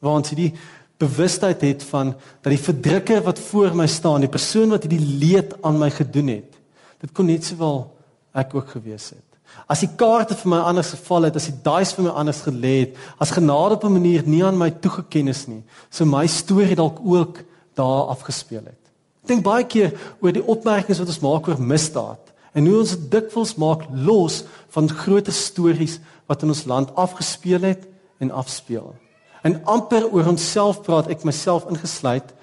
Waar 0.00 0.16
ons 0.16 0.28
hierdie 0.28 0.54
bewustheid 0.96 1.60
het 1.60 1.82
van 1.82 2.14
dat 2.40 2.52
die 2.52 2.64
verdrukker 2.64 3.22
wat 3.22 3.38
voor 3.38 3.74
my 3.74 3.86
staan, 3.86 4.20
die 4.20 4.28
persoon 4.28 4.68
wat 4.68 4.82
hierdie 4.82 5.06
leed 5.20 5.54
aan 5.62 5.78
my 5.78 5.90
gedoen 5.90 6.28
het, 6.28 6.56
dit 7.00 7.12
kon 7.12 7.26
net 7.26 7.44
sowel 7.44 7.92
ek 8.32 8.54
ook 8.54 8.68
gewees 8.68 9.10
het. 9.10 9.26
As 9.66 9.80
die 9.80 9.90
kaarte 9.96 10.34
vir 10.34 10.50
my 10.50 10.58
anders 10.58 10.90
geval 10.90 11.22
het, 11.22 11.36
as 11.36 11.48
die 11.50 11.60
dice 11.62 11.94
vir 11.94 12.04
my 12.04 12.10
anders 12.10 12.40
gelê 12.40 12.80
het, 12.80 12.96
as 13.18 13.30
genade 13.30 13.74
op 13.74 13.84
'n 13.84 13.92
manier 13.92 14.22
nie 14.26 14.44
aan 14.44 14.58
my 14.58 14.70
toegeken 14.70 15.28
is 15.28 15.46
nie, 15.46 15.62
sou 15.90 16.08
my 16.08 16.26
storie 16.26 16.76
dalk 16.76 16.98
ook 17.04 17.42
daar 17.74 18.06
afgespeel 18.16 18.64
het. 18.64 18.84
Ek 19.22 19.28
dink 19.28 19.44
baie 19.44 19.64
keer 19.64 19.92
oor 20.20 20.32
die 20.32 20.46
opmerkings 20.46 20.98
wat 20.98 21.08
ons 21.08 21.20
maak 21.20 21.48
oor 21.48 21.60
misdaad 21.60 22.29
en 22.52 22.66
hoe 22.66 22.78
ons 22.78 22.96
dikwels 23.10 23.54
maak 23.54 23.86
los 23.94 24.42
van 24.74 24.88
groot 24.88 25.28
stories 25.32 25.98
wat 26.26 26.42
in 26.42 26.48
ons 26.54 26.64
land 26.64 26.94
afgespeel 26.94 27.62
het 27.62 27.86
en 28.18 28.30
afspeel. 28.30 28.94
En 29.42 29.64
amper 29.64 30.06
oor 30.10 30.26
onsself 30.26 30.82
praat 30.82 31.08
ek 31.08 31.24
myself 31.24 31.66
ingesluit 31.70 32.34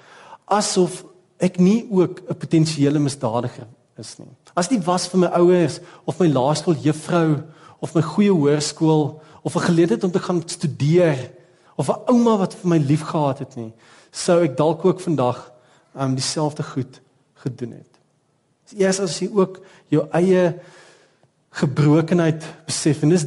asof 0.48 1.04
ek 1.38 1.58
nie 1.58 1.86
ook 1.90 2.20
'n 2.28 2.34
potensiële 2.34 2.98
misdadiger 2.98 3.66
is 3.98 4.18
nie. 4.18 4.28
As 4.54 4.68
dit 4.68 4.84
was 4.84 5.06
vir 5.06 5.20
my 5.20 5.26
ouers 5.26 5.80
of 6.04 6.18
my 6.18 6.26
laerskool 6.26 6.74
juffrou 6.74 7.42
of 7.80 7.94
my 7.94 8.02
goeie 8.02 8.32
hoërskool 8.32 9.20
of 9.42 9.54
'n 9.54 9.66
geleentheid 9.70 10.04
om 10.04 10.10
te 10.10 10.18
gaan 10.18 10.42
studeer 10.46 11.30
of 11.76 11.88
'n 11.88 12.00
ouma 12.06 12.36
wat 12.36 12.54
vir 12.54 12.68
my 12.68 12.78
lief 12.78 13.02
gehad 13.02 13.38
het 13.38 13.56
nie, 13.56 13.72
sou 14.10 14.42
ek 14.42 14.56
dalk 14.56 14.84
ook 14.84 15.00
vandag 15.00 15.52
um 15.94 16.14
dieselfde 16.14 16.62
goed 16.62 17.00
gedoen 17.34 17.72
het. 17.72 17.97
Eers 18.76 19.00
as 19.00 19.18
jy 19.20 19.28
ook 19.32 19.60
jou 19.88 20.04
eie 20.12 20.54
gebrokenheid 21.58 22.44
besef 22.68 23.02
en 23.02 23.14
dis 23.14 23.26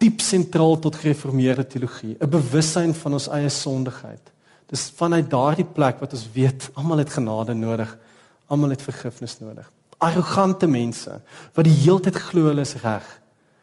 diep 0.00 0.20
sentraal 0.20 0.78
tot 0.80 0.96
gereformeerde 1.00 1.66
teologie, 1.66 2.16
'n 2.20 2.30
bewussyn 2.30 2.94
van 2.94 3.12
ons 3.12 3.28
eie 3.28 3.48
sondigheid. 3.48 4.32
Dis 4.66 4.90
vanuit 4.90 5.30
daardie 5.30 5.64
plek 5.64 6.00
wat 6.00 6.12
ons 6.12 6.28
weet 6.32 6.70
almal 6.74 6.98
het 6.98 7.10
genade 7.10 7.54
nodig, 7.54 7.98
almal 8.46 8.70
het 8.70 8.82
vergifnis 8.82 9.38
nodig. 9.40 9.70
Arrogante 9.98 10.66
mense 10.66 11.20
wat 11.54 11.64
die 11.64 11.76
heeltyd 11.84 12.16
glo 12.16 12.50
hulle 12.50 12.60
is 12.60 12.74
reg, 12.82 13.06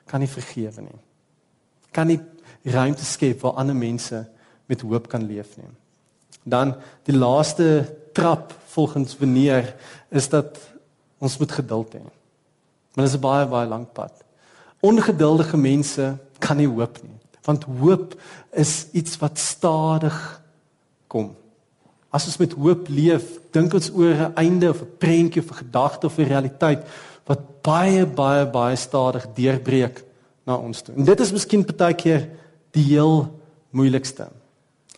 kan 0.05 0.19
nie 0.19 0.29
vergewe 0.29 0.81
nie. 0.81 0.99
Kan 1.91 2.07
nie 2.07 2.19
ruimte 2.63 3.05
skep 3.05 3.41
waar 3.41 3.59
ander 3.59 3.75
mense 3.75 4.25
met 4.65 4.81
hoop 4.81 5.07
kan 5.07 5.25
leef 5.27 5.57
nie. 5.57 5.69
Dan 6.43 6.75
die 7.03 7.15
laaste 7.15 7.95
trap 8.13 8.53
volgens 8.73 9.15
Veneer 9.15 9.75
is 10.09 10.29
dat 10.29 10.57
ons 11.23 11.37
moet 11.39 11.51
geduld 11.51 11.95
hê. 11.95 12.03
Maar 12.93 13.05
dit 13.05 13.13
is 13.13 13.17
'n 13.17 13.23
baie 13.23 13.45
baie 13.47 13.67
lank 13.67 13.93
pad. 13.93 14.13
Ongeduldige 14.81 15.57
mense 15.57 16.17
kan 16.39 16.57
nie 16.57 16.67
hoop 16.67 16.99
nie, 17.03 17.17
want 17.43 17.63
hoop 17.63 18.15
is 18.51 18.87
iets 18.91 19.17
wat 19.17 19.39
stadig 19.39 20.41
kom. 21.07 21.35
As 22.11 22.25
ons 22.25 22.37
met 22.37 22.53
hoop 22.53 22.87
leef, 22.87 23.39
dink 23.51 23.73
ons 23.73 23.89
oor 23.93 24.13
'n 24.13 24.35
einde 24.35 24.69
of 24.69 24.81
'n 24.81 24.97
prentjie 24.97 25.41
of 25.41 25.49
'n 25.49 25.63
gedagte 25.63 26.05
of 26.05 26.17
'n 26.17 26.27
realiteit 26.27 26.85
wat 27.25 27.39
baie 27.61 28.05
baie 28.05 28.45
baie 28.45 28.75
stadig 28.75 29.25
deurbreek 29.33 30.03
na 30.45 30.55
ons 30.55 30.81
toe. 30.81 30.95
En 30.95 31.03
dit 31.03 31.19
is 31.19 31.31
miskien 31.31 31.65
partykeer 31.65 32.29
die 32.71 32.83
heel 32.83 33.39
moeilikste. 33.69 34.27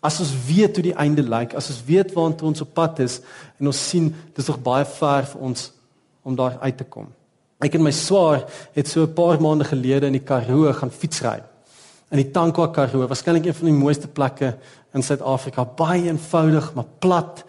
As 0.02 0.20
ons 0.20 0.34
weet 0.48 0.76
hoe 0.76 0.84
die 0.84 0.98
einde 0.98 1.24
lyk, 1.24 1.54
as 1.54 1.70
ons 1.70 1.84
weet 1.86 2.14
waartoe 2.14 2.48
ons 2.48 2.62
op 2.62 2.74
pad 2.74 3.00
is 3.00 3.22
en 3.60 3.68
ons 3.68 3.90
sien 3.90 4.16
dis 4.34 4.48
nog 4.48 4.62
baie 4.62 4.86
ver 4.86 5.26
vir 5.26 5.42
ons 5.42 5.72
om 6.26 6.36
daar 6.36 6.58
uit 6.60 6.78
te 6.78 6.88
kom. 6.90 7.08
Ek 7.64 7.78
en 7.78 7.86
my 7.86 7.92
swaar 7.96 8.44
het 8.76 8.88
so 8.90 9.06
'n 9.06 9.14
paar 9.14 9.42
maande 9.42 9.64
gelede 9.64 10.06
in 10.06 10.18
die 10.18 10.26
Karoo 10.26 10.74
gaan 10.74 10.92
fietsry. 10.92 11.44
In 12.12 12.18
die 12.18 12.32
Tankwa 12.32 12.68
Karoo, 12.68 13.08
waarskynlik 13.08 13.46
een 13.46 13.54
van 13.54 13.66
die 13.66 13.74
mooiste 13.74 14.08
plekke 14.08 14.56
in 14.94 15.04
Suid-Afrika, 15.04 15.66
baie 15.66 16.04
eenvoudig 16.04 16.74
maar 16.74 16.90
plat. 17.00 17.44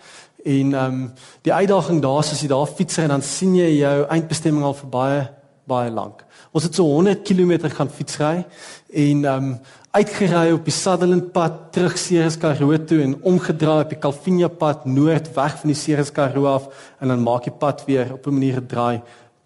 En 0.45 0.75
ehm 0.75 0.95
um, 0.95 1.13
die 1.43 1.53
uitdaging 1.53 2.03
daar 2.03 2.19
is 2.19 2.33
as 2.33 2.41
jy 2.41 2.49
daar 2.49 2.67
fietsry 2.67 3.03
en 3.03 3.09
dan 3.09 3.23
sien 3.23 3.55
jy 3.55 3.79
jou 3.79 4.07
eindbestemming 4.07 4.65
al 4.65 4.75
vir 4.75 4.89
baie 4.89 5.29
baie 5.67 5.91
lank. 5.91 6.25
Ons 6.53 6.65
het 6.65 6.75
so 6.75 6.85
100 6.85 7.25
km 7.27 7.69
gaan 7.69 7.91
fietsry 7.91 8.45
en 8.93 9.25
ehm 9.25 9.45
um, 9.45 9.59
uitgery 9.97 10.51
op 10.53 10.67
die 10.67 10.75
Sutherland 10.75 11.31
pad 11.33 11.71
terug 11.73 11.95
Ceres 11.97 12.35
Karoo 12.37 12.77
toe 12.85 12.99
en 13.01 13.15
omgedraai 13.25 13.85
op 13.87 13.93
die 13.95 14.01
Calvinia 14.01 14.49
pad 14.53 14.85
noord 14.85 15.31
weg 15.33 15.55
van 15.63 15.71
die 15.73 15.77
Ceres 15.79 16.11
Karoo 16.13 16.45
af 16.51 16.67
en 17.01 17.09
dan 17.09 17.23
maak 17.25 17.47
jy 17.49 17.53
pad 17.57 17.85
weer 17.89 18.13
op 18.13 18.27
'n 18.27 18.35
manier 18.37 18.59
gedraai 18.61 19.01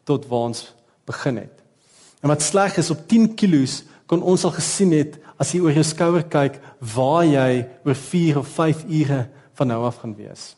tot 0.05 0.27
waar 0.27 0.49
ons 0.51 0.75
begin 1.07 1.37
het. 1.37 1.63
En 2.23 2.29
wat 2.29 2.43
sleg 2.43 2.77
is 2.79 2.91
op 2.91 3.07
10 3.07 3.35
km 3.35 3.67
kon 4.07 4.23
ons 4.23 4.45
al 4.45 4.51
gesien 4.51 4.93
het 4.93 5.21
as 5.39 5.53
jy 5.53 5.61
oor 5.61 5.73
jou 5.73 5.85
skouer 5.85 6.25
kyk 6.25 6.59
waar 6.95 7.25
jy 7.25 7.67
oor 7.85 7.95
4 7.95 8.39
of 8.39 8.49
5 8.49 8.85
ure 8.89 9.29
van 9.55 9.67
nou 9.67 9.85
af 9.85 9.97
gaan 10.03 10.17
wees. 10.17 10.57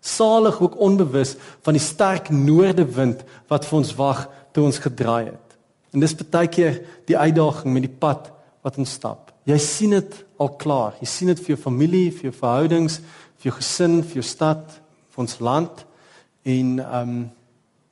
Salig 0.00 0.60
ook 0.60 0.78
onbewus 0.78 1.36
van 1.62 1.74
die 1.74 1.82
sterk 1.82 2.30
noordewind 2.30 3.24
wat 3.48 3.64
vir 3.64 3.78
ons 3.78 3.94
wag 3.94 4.28
toe 4.52 4.64
ons 4.64 4.78
gedraai 4.78 5.24
het. 5.24 5.58
En 5.92 6.00
dis 6.00 6.14
baie 6.14 6.48
keer 6.48 6.82
die 7.06 7.18
uitdaging 7.18 7.72
met 7.72 7.82
die 7.82 7.98
pad 7.98 8.30
wat 8.64 8.78
ons 8.80 8.96
stap. 8.96 9.23
Jy 9.44 9.58
sien 9.60 9.90
dit 9.90 10.14
al 10.40 10.50
klaar. 10.56 10.96
Jy 11.00 11.08
sien 11.08 11.28
dit 11.28 11.40
vir 11.40 11.54
jou 11.54 11.60
familie, 11.60 12.12
vir 12.12 12.30
jou 12.30 12.36
verhoudings, 12.36 13.00
vir 13.38 13.50
jou 13.50 13.56
gesin, 13.58 13.98
vir 14.02 14.22
jou 14.22 14.26
stad, 14.26 14.78
vir 15.12 15.24
ons 15.24 15.40
land 15.40 15.84
en 16.44 16.78
ehm 16.80 17.16
um, 17.16 17.24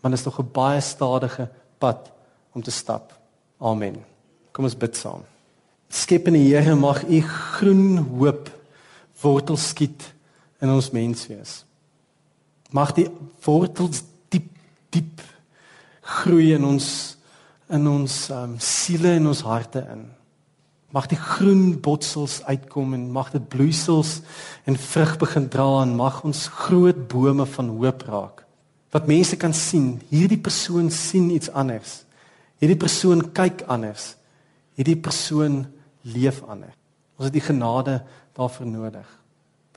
dit 0.02 0.12
is 0.18 0.24
nog 0.24 0.38
'n 0.40 0.52
baie 0.52 0.80
stadige 0.80 1.48
pad 1.78 2.10
om 2.52 2.62
te 2.62 2.70
stap. 2.70 3.12
Amen. 3.60 4.04
Kom 4.52 4.64
ons 4.64 4.76
bid 4.76 4.96
saam. 4.96 5.22
Skepende 5.88 6.38
Here, 6.38 6.74
mag 6.74 7.04
U 7.04 7.20
groen 7.20 7.96
hoop 7.96 8.50
wortels 9.20 9.68
skiet 9.68 10.12
in 10.60 10.68
ons 10.68 10.90
menswees. 10.90 11.64
Mag 12.70 12.92
die 12.92 13.08
wortels 13.44 14.02
diep 14.28 14.50
diep 14.90 15.20
groei 16.00 16.54
in 16.54 16.64
ons 16.64 17.16
in 17.72 17.86
ons 17.88 18.30
um, 18.30 18.58
siele 18.58 19.14
en 19.16 19.26
ons 19.26 19.40
harte 19.40 19.86
in. 19.92 20.02
Mag 20.92 21.08
die 21.08 21.18
groen 21.18 21.78
botsels 21.80 22.42
uitkom 22.44 22.92
en 22.94 23.10
mag 23.14 23.30
dit 23.32 23.44
bloeisels 23.48 24.18
en 24.68 24.76
vrug 24.76 25.16
begin 25.22 25.48
dra 25.48 25.82
en 25.82 25.96
mag 25.96 26.20
ons 26.28 26.46
groot 26.52 26.98
bome 27.08 27.46
van 27.48 27.70
hoop 27.72 28.04
raak. 28.08 28.42
Wat 28.92 29.08
mense 29.08 29.38
kan 29.40 29.54
sien, 29.56 29.94
hierdie 30.12 30.40
persoon 30.40 30.90
sien 30.92 31.30
iets 31.32 31.48
anders. 31.56 32.02
Hierdie 32.60 32.76
persoon 32.76 33.24
kyk 33.32 33.64
anders. 33.72 34.12
Hierdie 34.76 34.98
persoon 35.00 35.64
leef 36.12 36.42
anders. 36.44 36.76
Ons 37.16 37.30
het 37.30 37.36
die 37.38 37.44
genade 37.44 38.02
daarvoor 38.36 38.68
nodig. 38.68 39.08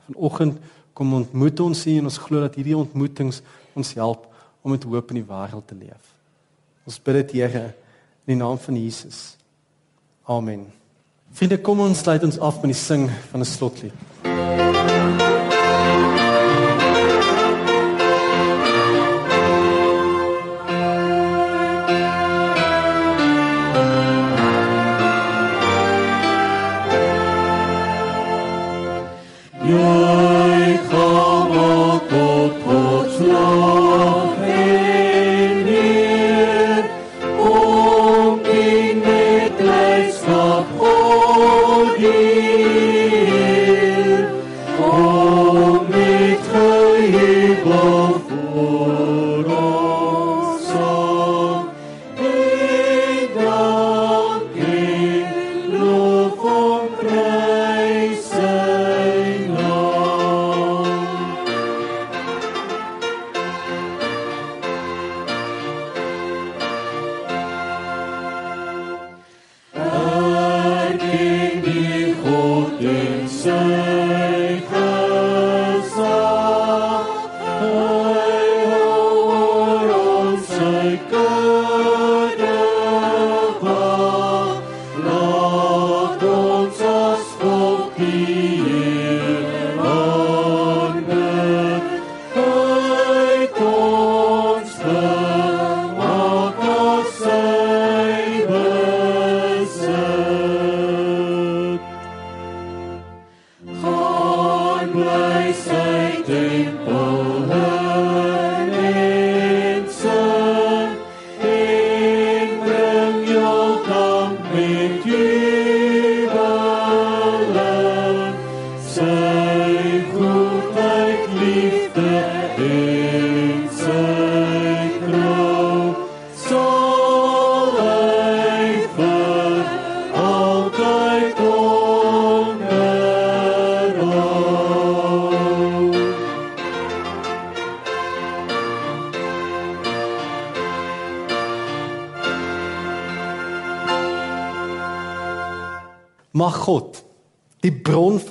Vanoggend 0.06 0.60
kom 0.96 1.14
ontmoet 1.16 1.60
ons 1.64 1.84
hier 1.88 2.04
en 2.04 2.12
ons 2.12 2.22
glo 2.28 2.44
dat 2.44 2.60
hierdie 2.60 2.78
ontmoetings 2.78 3.42
ons 3.76 3.96
help 3.96 4.28
om 4.64 4.76
met 4.76 4.88
hoop 4.88 5.12
in 5.14 5.24
die 5.24 5.28
wêreld 5.28 5.68
te 5.70 5.80
leef. 5.80 6.16
Ons 6.86 7.00
bid 7.00 7.24
dit 7.24 7.38
Here 7.40 7.68
in 8.26 8.36
die 8.36 8.42
naam 8.42 8.60
van 8.62 8.80
Jesus. 8.80 9.38
Amen. 10.26 10.66
Vriende, 11.36 11.58
kom 11.60 11.82
ons 11.84 12.00
sluit 12.00 12.24
ons 12.24 12.38
af 12.40 12.62
met 12.64 12.72
die 12.72 12.80
sing 12.80 13.10
van 13.32 13.44
'n 13.44 13.46
slotlied. 13.46 14.95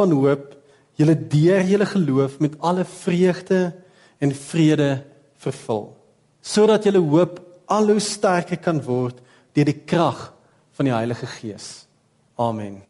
Van 0.05 0.15
hoop, 0.15 0.53
julle 1.01 1.17
deur 1.17 1.65
julle 1.67 1.89
geloof 1.91 2.39
met 2.43 2.55
alle 2.61 2.85
vreugde 2.85 3.75
en 4.23 4.35
vrede 4.35 4.91
vervul, 5.43 5.89
sodat 6.45 6.87
julle 6.87 7.03
hoop 7.03 7.41
al 7.67 7.91
hoe 7.91 8.03
sterker 8.03 8.61
kan 8.63 8.81
word 8.85 9.21
deur 9.57 9.71
die 9.71 9.81
krag 9.87 10.29
van 10.75 10.89
die 10.89 10.95
Heilige 10.95 11.27
Gees. 11.39 11.87
Amen. 12.37 12.83